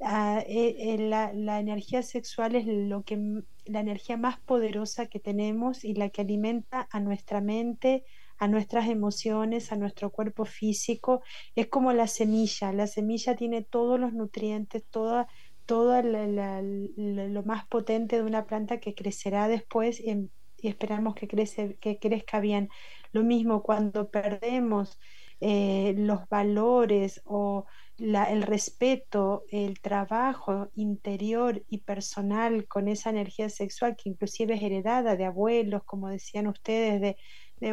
e, 0.46 0.96
la, 0.99 1.33
la 1.33 1.59
energía 1.59 2.03
sexual 2.03 2.55
es 2.55 2.66
lo 2.66 3.03
que 3.03 3.42
la 3.64 3.81
energía 3.81 4.16
más 4.16 4.38
poderosa 4.38 5.07
que 5.07 5.18
tenemos 5.18 5.85
y 5.85 5.94
la 5.94 6.11
que 6.11 6.20
alimenta 6.20 6.87
a 6.92 7.01
nuestra 7.01 7.40
mente, 7.40 8.05
a 8.38 8.49
nuestras 8.49 8.88
emociones, 8.88 9.72
a 9.72 9.77
nuestro 9.77 10.11
cuerpo 10.11 10.44
físico. 10.44 11.22
Es 11.55 11.68
como 11.68 11.92
la 11.92 12.07
semilla, 12.07 12.72
la 12.72 12.87
semilla 12.87 13.37
tiene 13.37 13.62
todos 13.62 13.99
los 13.99 14.12
nutrientes, 14.12 14.85
toda, 14.90 15.29
todo 15.64 16.01
lo 16.03 17.42
más 17.44 17.66
potente 17.66 18.16
de 18.16 18.22
una 18.22 18.46
planta 18.46 18.81
que 18.81 18.94
crecerá 18.94 19.49
después 19.49 20.01
y, 20.01 20.31
esperamos 20.62 21.14
que, 21.14 21.29
crece, 21.29 21.77
que 21.81 21.99
crezca 21.99 22.40
bien. 22.40 22.70
Lo 23.12 23.22
mismo 23.22 23.62
cuando 23.62 24.11
perdemos 24.11 24.99
eh, 25.40 25.94
los 25.96 26.29
valores 26.29 27.20
o 27.25 27.66
el 27.99 28.42
respeto, 28.42 29.44
el 29.51 29.81
trabajo 29.81 30.68
interior 30.75 31.62
y 31.68 31.79
personal 31.79 32.66
con 32.68 32.88
esa 32.88 33.11
energía 33.11 33.49
sexual 33.49 33.96
que 33.96 34.11
inclusive 34.11 34.55
es 34.55 34.62
heredada 34.62 35.16
de 35.16 35.25
abuelos, 35.25 35.83
como 35.85 36.09
decían 36.09 36.46
ustedes, 36.46 37.01
de, 37.01 37.16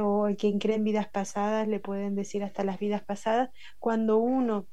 o 0.02 0.30
quien 0.38 0.60
cree 0.60 0.76
en 0.78 0.84
vidas 0.84 1.10
pasadas, 1.10 1.68
le 1.68 1.80
pueden 1.80 2.16
decir 2.16 2.44
hasta 2.44 2.64
las 2.64 2.80
vidas 2.80 3.04
pasadas, 3.04 3.50
cuando 3.80 4.18
uno 4.18 4.68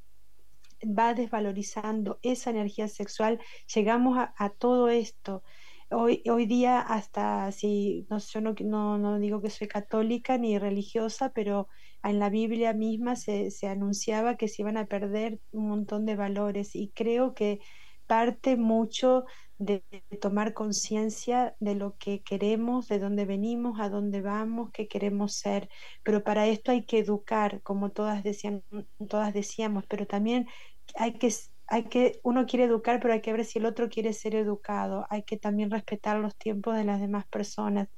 va 0.86 1.14
desvalorizando 1.14 2.18
esa 2.22 2.50
energía 2.50 2.88
sexual, 2.88 3.40
llegamos 3.74 4.18
a, 4.18 4.50
todo 4.50 4.88
esto. 4.88 5.42
Hoy, 5.90 6.22
hoy, 6.30 6.46
día 6.46 6.80
hasta 6.80 7.50
si 7.52 8.06
yo 8.08 8.40
no, 8.40 8.54
no, 8.60 8.98
no, 8.98 9.18
digo 9.18 9.42
que 9.42 9.50
soy 9.50 9.68
católica 9.68 10.38
ni 10.38 10.58
religiosa, 10.58 11.32
pero 11.32 11.68
en 12.02 12.18
la 12.18 12.30
Biblia 12.30 12.72
misma 12.72 13.16
se, 13.16 13.50
se, 13.50 13.66
anunciaba 13.66 14.36
que 14.36 14.48
se 14.48 14.62
iban 14.62 14.76
a 14.76 14.86
perder 14.86 15.40
un 15.50 15.68
montón 15.68 16.06
de 16.06 16.16
valores 16.16 16.76
y 16.76 16.90
creo 16.94 17.34
que 17.34 17.60
parte 18.06 18.56
mucho 18.56 19.24
de, 19.60 19.84
tomar 20.20 20.54
conciencia 20.54 21.54
de 21.60 21.74
lo 21.74 21.96
que 21.98 22.22
queremos, 22.22 22.88
de 22.88 22.98
dónde 22.98 23.26
venimos, 23.26 23.78
a 23.78 23.90
dónde 23.90 24.22
vamos, 24.22 24.70
qué 24.72 24.88
queremos 24.88 25.34
ser. 25.34 25.68
Pero 26.02 26.24
para 26.24 26.46
esto 26.48 26.72
hay 26.72 26.84
que 26.84 26.98
educar, 26.98 27.62
como 27.62 27.90
todas, 27.90 28.24
decían, 28.24 28.64
todas 29.08 29.34
decíamos, 29.34 29.84
pero 29.86 30.06
también 30.06 30.48
hay 30.96 31.12
que, 31.14 31.32
hay 31.66 31.84
que, 31.84 32.20
uno 32.24 32.46
quiere 32.46 32.64
educar, 32.64 33.00
pero 33.00 33.14
hay 33.14 33.20
que 33.20 33.32
ver 33.32 33.44
si 33.44 33.58
el 33.58 33.66
otro 33.66 33.90
quiere 33.90 34.14
ser 34.14 34.34
educado. 34.34 35.06
Hay 35.10 35.24
que 35.24 35.36
también 35.36 35.70
respetar 35.70 36.18
los 36.18 36.34
tiempos 36.36 36.74
de 36.76 36.84
las 36.84 37.00
demás 37.00 37.26
personas. 37.26 37.88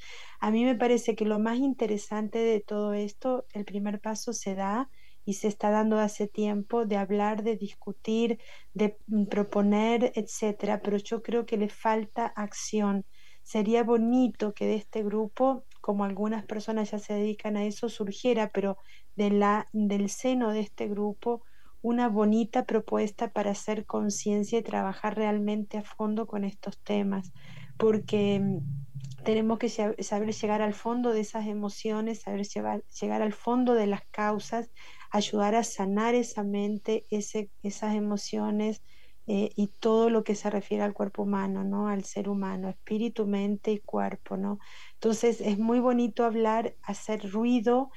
A 0.41 0.51
mí 0.51 0.65
me 0.65 0.75
parece 0.75 1.15
que 1.15 1.25
lo 1.25 1.39
más 1.39 1.59
interesante 1.59 2.39
de 2.39 2.61
todo 2.61 2.93
esto, 2.93 3.47
el 3.53 3.65
primer 3.65 4.01
paso 4.01 4.33
se 4.33 4.57
da 4.57 4.91
y 5.25 5.35
se 5.35 5.49
está 5.49 5.71
dando 5.71 5.99
hace 5.99 6.29
tiempo 6.29 6.87
de 6.87 6.97
hablar, 6.97 7.43
de 7.43 7.57
discutir, 7.57 8.41
de 8.75 8.99
mm, 9.07 9.27
proponer, 9.27 10.13
etcétera, 10.15 10.81
pero 10.83 10.97
yo 10.97 11.23
creo 11.23 11.47
que 11.47 11.57
le 11.57 11.69
falta 11.69 12.27
acción. 12.27 13.05
Sería 13.43 13.83
bonito 13.85 14.55
que 14.55 14.67
de 14.67 14.77
este 14.77 15.03
grupo, 15.03 15.65
como 15.81 16.05
algunas 16.05 16.45
personas 16.45 16.91
ya 16.91 16.99
se 16.99 17.15
dedican 17.15 17.57
a 17.57 17.65
eso, 17.65 17.89
surgiera, 17.89 18.51
pero 18.51 18.77
de 19.17 19.31
la, 19.31 19.69
del 19.73 20.09
seno 20.11 20.53
de 20.53 20.61
este 20.61 20.89
grupo, 20.89 21.43
una 21.83 22.09
bonita 22.09 22.65
propuesta 22.65 23.33
para 23.33 23.51
hacer 23.51 23.87
conciencia 23.87 24.59
y 24.59 24.63
trabajar 24.63 25.17
realmente 25.17 25.79
a 25.79 25.83
fondo 25.83 26.27
con 26.27 26.45
estos 26.45 26.79
temas, 26.79 27.33
porque 27.77 28.41
mm, 28.41 29.23
tenemos 29.25 29.59
que 29.59 29.69
saber 29.69 30.35
llegar 30.35 30.63
al 30.63 30.75
fondo 30.75 31.13
de 31.13 31.21
esas 31.21 31.47
emociones, 31.47 32.23
saber 32.23 32.47
llegar 32.47 33.23
al 33.23 33.33
fondo 33.33 33.75
de 33.75 33.87
las 33.87 34.03
causas 34.11 34.71
ayudar 35.13 35.55
a 35.55 35.63
sanar 35.63 36.15
esa 36.15 36.43
mente, 36.43 37.07
ese, 37.11 37.51
esas 37.63 37.95
emociones 37.95 38.83
eh, 39.27 39.51
y 39.55 39.69
todo 39.79 40.11
lo 40.11 40.25
que 40.25 40.35
se 40.35 40.51
refiere 40.51 40.83
al 40.83 40.95
cuerpo 40.95 41.23
humano, 41.23 41.63
¿no? 41.63 41.87
Al 41.87 42.05
ser 42.05 42.29
humano, 42.29 42.71
espíritu, 42.71 43.27
mente 43.27 43.71
y 43.73 43.79
cuerpo, 43.79 44.37
¿no? 44.37 44.59
Entonces 44.95 45.41
es 45.43 45.59
muy 45.59 45.81
bonito 45.81 46.25
hablar, 46.25 46.75
hacer 46.83 47.31
ruido, 47.31 47.91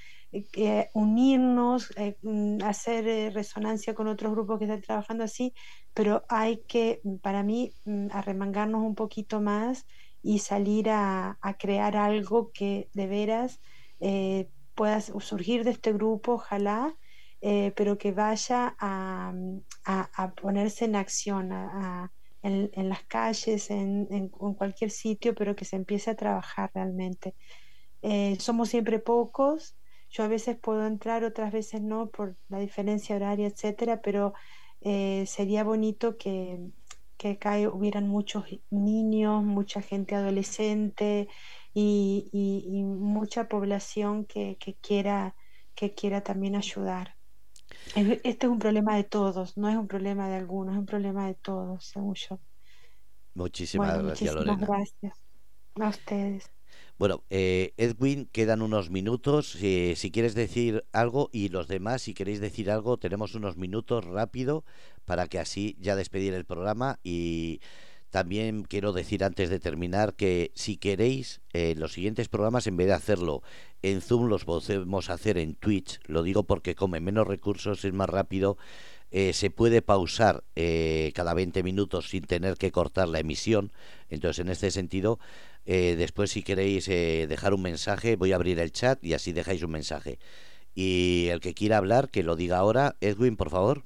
eh, 0.54 0.90
unirnos, 0.94 1.92
eh, 1.98 2.18
mm, 2.22 2.64
hacer 2.64 3.34
resonancia 3.34 3.94
con 3.94 4.08
otros 4.08 4.32
grupos 4.34 4.60
que 4.60 4.66
están 4.66 4.82
trabajando 4.82 5.24
así, 5.24 5.54
pero 5.94 6.26
hay 6.30 6.64
que, 6.68 7.02
para 7.22 7.44
mí, 7.44 7.74
mm, 7.86 8.08
arremangarnos 8.12 8.82
un 8.82 8.96
poquito 8.96 9.42
más 9.42 9.86
y 10.22 10.40
salir 10.40 10.90
a, 10.90 11.38
crear 11.60 11.96
algo 11.98 12.52
que 12.52 12.90
de 12.94 13.08
veras 13.08 13.62
pueda 14.76 15.00
surgir 15.02 15.64
de 15.64 15.72
este 15.72 15.94
grupo, 15.94 16.34
ojalá, 16.34 16.96
eh, 17.42 17.74
pero 17.76 17.98
que 17.98 18.12
vaya 18.12 18.76
a, 18.80 19.34
ponerse 20.42 20.86
en 20.86 20.96
acción 20.96 21.52
en, 22.42 22.90
las 22.90 23.04
calles, 23.04 23.70
en, 23.72 24.30
cualquier 24.30 24.92
sitio, 24.92 25.34
pero 25.34 25.56
que 25.56 25.66
se 25.66 25.76
empiece 25.76 26.12
a 26.12 26.16
trabajar 26.16 26.72
realmente. 26.74 27.36
Eh, 28.02 28.38
somos 28.40 28.70
siempre 28.70 29.00
pocos, 29.00 29.78
yo 30.16 30.24
a 30.24 30.28
veces 30.30 30.58
puedo 30.58 30.88
entrar, 30.88 31.26
otras 31.26 31.52
veces 31.52 31.82
no, 31.82 32.10
por 32.10 32.38
la 32.48 32.60
diferencia 32.60 33.18
horaria, 33.18 33.48
etcétera, 33.48 34.02
pero 34.02 34.34
eh, 34.80 35.26
sería 35.28 35.66
bonito 35.66 36.16
que, 36.16 36.72
que 37.18 37.32
acá 37.32 37.58
hubieran 37.70 38.08
muchos 38.08 38.46
niños, 38.70 39.44
mucha 39.44 39.82
gente 39.82 40.16
adolescente 40.16 41.28
y, 41.74 42.84
mucha 42.86 43.50
población 43.50 44.26
que, 44.26 44.58
quiera, 44.82 45.36
que 45.76 45.94
quiera 45.94 46.22
también 46.22 46.56
ayudar. 46.56 47.18
Este 47.96 48.46
es 48.46 48.52
un 48.52 48.60
problema 48.60 48.96
de 48.96 49.04
todos, 49.04 49.58
no 49.58 49.68
es 49.68 49.76
un 49.76 49.88
problema 49.88 50.30
de 50.30 50.36
algunos, 50.36 50.76
es 50.76 50.80
un 50.80 50.86
problema 50.86 51.28
de 51.28 51.34
todos, 51.36 51.88
según 51.88 52.16
yo. 52.16 52.40
Muchísimas 53.34 54.02
gracias, 54.02 54.34
muchísimas 54.34 54.60
gracias 54.62 55.22
a 55.76 55.90
ustedes. 55.90 56.55
Bueno, 56.98 57.24
eh, 57.30 57.74
Edwin, 57.78 58.30
quedan 58.32 58.62
unos 58.62 58.90
minutos. 58.90 59.52
si 59.52 60.12
quieres 60.12 60.36
decir 60.36 60.86
algo 60.94 61.30
y 61.34 61.50
los 61.50 61.68
demás, 61.68 62.04
si 62.04 62.14
queréis 62.14 62.40
decir 62.40 62.72
algo, 62.72 62.98
tenemos 62.98 63.36
unos 63.36 63.58
minutos 63.58 64.06
rápido 64.06 64.64
para 65.06 65.28
que 65.28 65.40
así 65.40 65.76
ya 65.80 65.96
despedir 65.96 66.34
el 66.34 66.46
programa 66.46 67.00
y 67.04 67.60
también 68.16 68.64
quiero 68.64 68.94
decir 68.94 69.26
antes 69.26 69.50
de 69.50 69.60
terminar 69.60 70.14
que 70.14 70.54
si 70.56 70.78
queréis, 70.78 71.42
eh, 71.52 71.76
los 71.76 71.92
siguientes 71.92 72.30
programas, 72.30 72.66
en 72.66 72.78
vez 72.78 72.88
de 72.88 72.94
hacerlo 72.94 73.44
en 73.82 74.00
Zoom, 74.00 74.30
los 74.30 74.46
podemos 74.46 75.10
hacer 75.10 75.38
en 75.38 75.54
Twitch. 75.54 76.00
Lo 76.06 76.24
digo 76.24 76.44
porque 76.44 76.76
come 76.76 77.02
menos 77.02 77.28
recursos, 77.28 77.84
es 77.84 77.92
más 77.92 78.10
rápido. 78.10 78.58
Eh, 79.12 79.34
se 79.34 79.50
puede 79.50 79.82
pausar 79.82 80.46
eh, 80.56 81.12
cada 81.14 81.34
20 81.34 81.62
minutos 81.62 82.10
sin 82.10 82.24
tener 82.24 82.56
que 82.56 82.72
cortar 82.72 83.10
la 83.10 83.20
emisión. 83.20 83.74
Entonces, 84.10 84.40
en 84.40 84.50
este 84.50 84.72
sentido, 84.72 85.20
después 85.66 86.32
si 86.32 86.44
queréis 86.44 86.86
dejar 86.88 87.54
un 87.54 87.62
mensaje, 87.62 88.16
voy 88.16 88.32
a 88.32 88.36
abrir 88.36 88.60
el 88.60 88.72
chat 88.72 89.04
y 89.04 89.14
así 89.14 89.34
dejáis 89.34 89.64
un 89.64 89.72
mensaje. 89.72 90.20
Y 90.76 91.28
el 91.32 91.40
que 91.40 91.54
quiera 91.54 91.78
hablar, 91.78 92.10
que 92.10 92.24
lo 92.24 92.36
diga 92.36 92.58
ahora. 92.58 92.96
Edwin, 93.00 93.38
por 93.38 93.50
favor. 93.50 93.86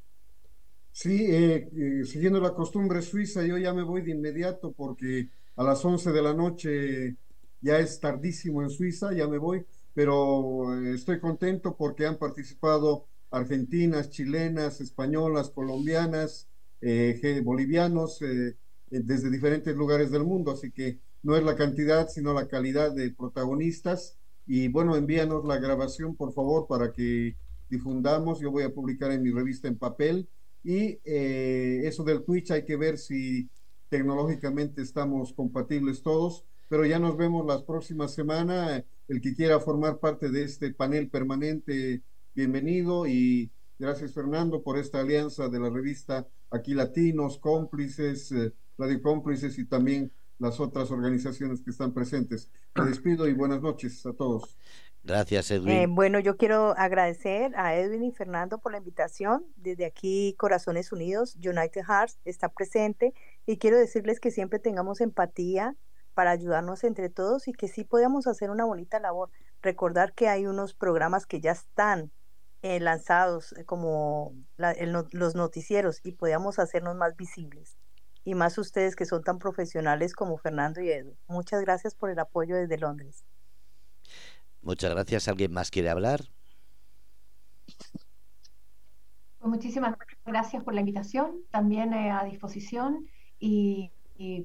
Sí, 0.91 1.27
eh, 1.29 1.69
eh, 1.77 2.05
siguiendo 2.05 2.41
la 2.41 2.53
costumbre 2.53 3.01
suiza, 3.01 3.45
yo 3.45 3.57
ya 3.57 3.73
me 3.73 3.83
voy 3.83 4.01
de 4.01 4.11
inmediato 4.11 4.73
porque 4.73 5.29
a 5.55 5.63
las 5.63 5.85
11 5.85 6.11
de 6.11 6.21
la 6.21 6.33
noche 6.33 7.15
ya 7.61 7.79
es 7.79 7.99
tardísimo 8.01 8.61
en 8.63 8.69
Suiza, 8.69 9.13
ya 9.13 9.27
me 9.27 9.37
voy, 9.37 9.65
pero 9.93 10.73
eh, 10.75 10.95
estoy 10.95 11.19
contento 11.19 11.77
porque 11.77 12.05
han 12.05 12.17
participado 12.17 13.05
argentinas, 13.31 14.09
chilenas, 14.09 14.81
españolas, 14.81 15.51
colombianas, 15.51 16.49
bolivianos, 17.43 18.19
desde 18.89 19.29
diferentes 19.29 19.75
lugares 19.75 20.11
del 20.11 20.23
mundo, 20.23 20.51
así 20.51 20.71
que 20.71 20.99
no 21.23 21.35
es 21.35 21.43
la 21.43 21.55
cantidad, 21.55 22.07
sino 22.07 22.33
la 22.33 22.47
calidad 22.47 22.93
de 22.93 23.11
protagonistas. 23.11 24.17
Y 24.45 24.67
bueno, 24.67 24.95
envíanos 24.95 25.45
la 25.45 25.57
grabación, 25.57 26.15
por 26.15 26.33
favor, 26.33 26.67
para 26.67 26.91
que 26.91 27.35
difundamos. 27.69 28.39
Yo 28.39 28.51
voy 28.51 28.63
a 28.63 28.73
publicar 28.73 29.11
en 29.11 29.21
mi 29.21 29.31
revista 29.31 29.67
en 29.67 29.77
papel 29.77 30.27
y 30.63 30.99
eh, 31.05 31.81
eso 31.83 32.03
del 32.03 32.23
Twitch 32.23 32.51
hay 32.51 32.65
que 32.65 32.75
ver 32.75 32.97
si 32.97 33.49
tecnológicamente 33.89 34.81
estamos 34.81 35.33
compatibles 35.33 36.01
todos, 36.03 36.45
pero 36.67 36.85
ya 36.85 36.99
nos 36.99 37.17
vemos 37.17 37.45
la 37.45 37.65
próxima 37.65 38.07
semana. 38.07 38.83
El 39.07 39.21
que 39.21 39.33
quiera 39.33 39.59
formar 39.59 39.99
parte 39.99 40.29
de 40.29 40.43
este 40.43 40.73
panel 40.73 41.09
permanente, 41.09 42.03
bienvenido 42.35 43.07
y 43.07 43.51
gracias 43.79 44.13
Fernando 44.13 44.61
por 44.61 44.77
esta 44.77 44.99
alianza 44.99 45.49
de 45.49 45.59
la 45.59 45.69
revista 45.69 46.27
Aquí 46.51 46.73
Latinos, 46.73 47.39
Cómplices, 47.39 48.31
eh, 48.31 48.53
Radio 48.77 49.01
Cómplices 49.01 49.57
y 49.57 49.65
también 49.65 50.11
las 50.39 50.59
otras 50.59 50.89
organizaciones 50.91 51.61
que 51.61 51.69
están 51.69 51.93
presentes. 51.93 52.49
Me 52.75 52.85
despido 52.85 53.27
y 53.27 53.33
buenas 53.33 53.61
noches 53.61 54.05
a 54.05 54.13
todos. 54.13 54.57
Gracias, 55.03 55.51
Edwin. 55.51 55.69
Eh, 55.69 55.87
bueno, 55.87 56.19
yo 56.19 56.35
quiero 56.37 56.77
agradecer 56.77 57.53
a 57.55 57.75
Edwin 57.75 58.03
y 58.03 58.11
Fernando 58.11 58.59
por 58.59 58.71
la 58.71 58.79
invitación. 58.79 59.45
Desde 59.55 59.85
aquí, 59.85 60.35
Corazones 60.37 60.91
Unidos, 60.91 61.35
United 61.35 61.83
Hearts 61.87 62.19
está 62.25 62.49
presente 62.49 63.13
y 63.45 63.57
quiero 63.57 63.77
decirles 63.77 64.19
que 64.19 64.31
siempre 64.31 64.59
tengamos 64.59 65.01
empatía 65.01 65.75
para 66.13 66.31
ayudarnos 66.31 66.83
entre 66.83 67.09
todos 67.09 67.47
y 67.47 67.53
que 67.53 67.67
sí 67.69 67.85
podamos 67.85 68.27
hacer 68.27 68.49
una 68.49 68.65
bonita 68.65 68.99
labor. 68.99 69.31
Recordar 69.61 70.13
que 70.13 70.27
hay 70.27 70.45
unos 70.47 70.73
programas 70.73 71.25
que 71.25 71.39
ya 71.39 71.51
están 71.51 72.11
eh, 72.61 72.81
lanzados 72.81 73.53
eh, 73.53 73.63
como 73.63 74.35
los 74.57 75.35
noticieros 75.35 76.01
y 76.03 76.11
podamos 76.11 76.59
hacernos 76.59 76.95
más 76.97 77.15
visibles. 77.15 77.78
Y 78.29 78.35
más 78.35 78.59
ustedes 78.59 78.95
que 78.95 79.07
son 79.07 79.23
tan 79.23 79.39
profesionales 79.39 80.13
como 80.13 80.37
Fernando 80.37 80.81
y 80.81 80.91
Edwin. 80.91 81.17
Muchas 81.27 81.61
gracias 81.61 81.95
por 81.95 82.11
el 82.11 82.19
apoyo 82.19 82.55
desde 82.55 82.77
Londres. 82.77 83.25
Muchas 84.61 84.91
gracias. 84.91 85.27
¿Alguien 85.27 85.51
más 85.51 85.71
quiere 85.71 85.89
hablar? 85.89 86.21
Pues 89.39 89.49
muchísimas 89.49 89.95
gracias 90.23 90.63
por 90.63 90.75
la 90.75 90.81
invitación, 90.81 91.41
también 91.49 91.91
eh, 91.91 92.11
a 92.11 92.23
disposición 92.23 93.07
y, 93.39 93.91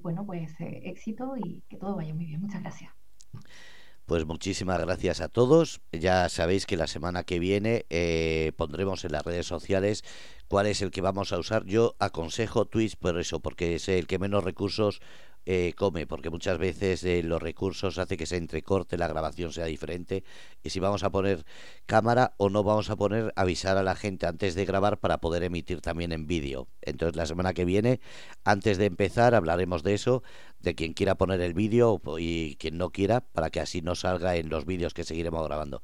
bueno, 0.03 0.25
pues 0.25 0.59
eh, 0.61 0.81
éxito 0.85 1.37
y 1.37 1.63
que 1.69 1.77
todo 1.77 1.97
vaya 1.97 2.15
muy 2.15 2.25
bien. 2.25 2.41
Muchas 2.41 2.63
gracias. 2.63 2.91
Pues 4.07 4.27
muchísimas 4.27 4.79
gracias 4.81 5.23
a 5.23 5.29
todos. 5.29 5.81
Ya 5.91 6.29
sabéis 6.29 6.67
que 6.67 6.77
la 6.77 6.87
semana 6.87 7.25
que 7.25 7.39
viene 7.39 7.87
eh, 7.89 8.53
pondremos 8.57 9.03
en 9.07 9.13
las 9.13 9.25
redes 9.25 9.47
sociales 9.47 10.05
cuál 10.47 10.67
es 10.67 10.83
el 10.83 10.91
que 10.91 11.01
vamos 11.01 11.33
a 11.33 11.39
usar. 11.39 11.65
Yo 11.65 11.97
aconsejo 11.99 12.67
Twitch 12.67 12.97
por 12.97 13.19
eso, 13.19 13.41
porque 13.41 13.77
es 13.77 13.89
el 13.89 14.07
que 14.07 14.19
menos 14.19 14.45
recursos 14.45 15.01
eh, 15.47 15.75
come, 15.77 16.07
porque 16.07 16.31
muchas 16.31 16.57
veces 16.57 17.05
eh, 17.05 17.23
los 17.23 17.43
recursos 17.43 17.99
hace 17.99 18.17
que 18.17 18.25
se 18.25 18.37
entrecorte, 18.37 18.97
la 18.97 19.09
grabación 19.09 19.53
sea 19.53 19.67
diferente. 19.67 20.25
Y 20.63 20.71
si 20.71 20.81
vamos 20.81 21.05
a 21.05 21.11
poner 21.11 21.45
cámara 21.85 22.35
o 22.39 22.49
no 22.49 22.65
vamos 22.65 22.89
a 22.89 22.97
poner, 22.97 23.33
avisar 23.37 23.77
a 23.77 23.83
la 23.83 23.95
gente 23.95 24.27
antes 24.27 24.55
de 24.55 24.65
grabar 24.65 24.99
para 24.99 25.19
poder 25.19 25.43
emitir 25.43 25.83
también 25.83 26.13
en 26.13 26.27
vídeo. 26.27 26.69
Entonces 26.81 27.17
la 27.17 27.27
semana 27.27 27.53
que 27.53 27.67
viene, 27.67 28.01
antes 28.45 28.79
de 28.79 28.87
empezar, 28.87 29.35
hablaremos 29.35 29.83
de 29.83 29.95
eso, 29.95 30.23
de 30.61 30.75
quien 30.75 30.95
quiera 30.95 31.17
poner 31.17 31.43
el 31.43 31.53
vídeo 31.53 32.01
y 32.19 32.57
quien 32.57 32.79
no 32.79 32.91
quiera, 32.91 33.21
para 33.21 33.51
que 33.51 33.61
así 33.61 33.83
no 33.83 33.95
salga 33.95 34.37
en 34.37 34.49
los 34.49 34.65
vídeos 34.65 34.95
que 34.95 35.05
seguiremos 35.05 35.47
grabando. 35.47 35.83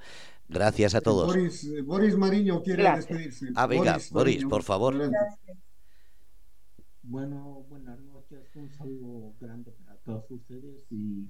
Gracias 0.49 0.95
a 0.95 1.03
todos. 1.03 1.37
Boris, 1.85 2.17
Mariño 2.17 2.63
quiere 2.63 2.91
despedirse. 2.91 3.49
Ah, 3.55 3.67
venga, 3.67 3.99
Boris, 4.11 4.45
por 4.47 4.63
favor. 4.63 4.97
Bueno, 7.03 7.65
buenas 7.69 8.01
noches 8.01 8.20
noches, 8.31 8.57
un 8.57 8.71
saludo 8.71 9.35
grande 9.41 9.73
para 9.73 9.97
todos 9.99 10.31
ustedes 10.31 10.87
y 10.91 11.29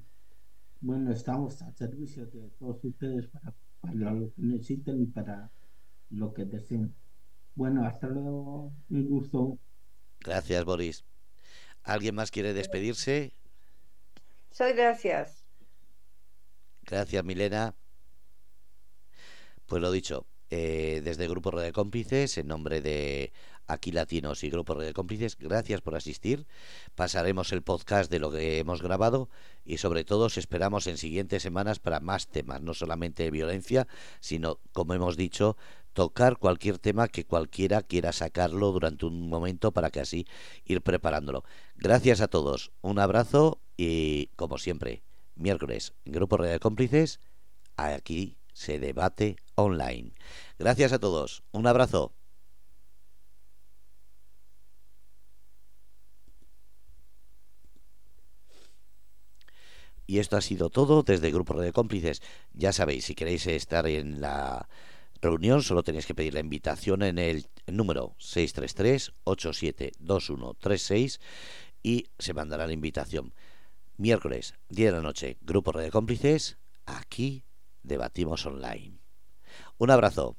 bueno, 0.80 1.12
estamos 1.12 1.60
al 1.62 1.74
servicio 1.76 2.26
de 2.26 2.48
todos 2.58 2.82
ustedes 2.82 3.26
para, 3.28 3.54
para 3.80 3.94
lo 3.94 4.32
que 4.34 4.42
necesiten 4.42 5.02
y 5.02 5.06
para 5.06 5.50
lo 6.10 6.32
que 6.32 6.44
deseen. 6.44 6.94
Bueno, 7.54 7.84
hasta 7.84 8.06
luego, 8.06 8.72
un 8.88 9.08
gusto. 9.08 9.58
Gracias, 10.20 10.64
Boris. 10.64 11.04
¿Alguien 11.82 12.14
más 12.14 12.30
quiere 12.30 12.52
despedirse? 12.52 13.32
Soy 14.50 14.72
gracias. 14.72 15.44
Gracias, 16.82 17.24
Milena. 17.24 17.74
Pues 19.66 19.80
lo 19.80 19.92
dicho, 19.92 20.26
eh, 20.50 21.00
desde 21.04 21.28
Grupo 21.28 21.52
Red 21.52 21.72
Cómplices, 21.72 22.36
en 22.36 22.48
nombre 22.48 22.80
de 22.80 23.32
Aquí 23.68 23.92
Latinos 23.92 24.42
y 24.42 24.50
Grupo 24.50 24.74
Red 24.74 24.86
de 24.86 24.92
Cómplices, 24.94 25.38
gracias 25.38 25.80
por 25.80 25.94
asistir. 25.94 26.46
Pasaremos 26.96 27.52
el 27.52 27.62
podcast 27.62 28.10
de 28.10 28.18
lo 28.18 28.32
que 28.32 28.58
hemos 28.58 28.82
grabado 28.82 29.28
y 29.64 29.76
sobre 29.76 30.02
todo 30.02 30.24
os 30.24 30.38
esperamos 30.38 30.88
en 30.88 30.98
siguientes 30.98 31.42
semanas 31.42 31.78
para 31.78 32.00
más 32.00 32.26
temas, 32.26 32.62
no 32.62 32.74
solamente 32.74 33.22
de 33.22 33.30
violencia, 33.30 33.86
sino, 34.18 34.58
como 34.72 34.94
hemos 34.94 35.16
dicho, 35.16 35.56
tocar 35.92 36.36
cualquier 36.36 36.78
tema 36.78 37.06
que 37.06 37.24
cualquiera 37.24 37.82
quiera 37.82 38.12
sacarlo 38.12 38.72
durante 38.72 39.06
un 39.06 39.28
momento 39.28 39.72
para 39.72 39.90
que 39.90 40.00
así 40.00 40.26
ir 40.64 40.82
preparándolo. 40.82 41.44
Gracias 41.76 42.20
a 42.20 42.28
todos, 42.28 42.72
un 42.80 42.98
abrazo 42.98 43.60
y 43.76 44.26
como 44.34 44.58
siempre, 44.58 45.04
miércoles, 45.36 45.94
Grupo 46.04 46.36
Red 46.38 46.50
de 46.50 46.58
Cómplices, 46.60 47.20
aquí 47.76 48.36
se 48.60 48.78
debate 48.78 49.36
online. 49.54 50.12
Gracias 50.58 50.92
a 50.92 50.98
todos, 50.98 51.42
un 51.50 51.66
abrazo. 51.66 52.12
Y 60.06 60.18
esto 60.18 60.36
ha 60.36 60.42
sido 60.42 60.68
todo 60.68 61.02
desde 61.02 61.30
Grupo 61.30 61.58
de 61.58 61.72
Cómplices. 61.72 62.20
Ya 62.52 62.74
sabéis, 62.74 63.06
si 63.06 63.14
queréis 63.14 63.46
estar 63.46 63.86
en 63.86 64.20
la 64.20 64.68
reunión 65.22 65.62
solo 65.62 65.82
tenéis 65.82 66.04
que 66.04 66.14
pedir 66.14 66.34
la 66.34 66.40
invitación 66.40 67.02
en 67.02 67.18
el 67.18 67.46
número 67.66 68.14
633-872136 68.18 71.18
y 71.82 72.08
se 72.18 72.34
mandará 72.34 72.66
la 72.66 72.74
invitación. 72.74 73.32
Miércoles, 73.96 74.52
10 74.68 74.90
de 74.90 74.96
la 74.98 75.02
noche, 75.02 75.38
Grupo 75.40 75.72
de 75.72 75.90
Cómplices, 75.90 76.58
aquí 76.84 77.42
debatimos 77.82 78.46
online. 78.46 78.98
Un 79.78 79.90
abrazo. 79.90 80.36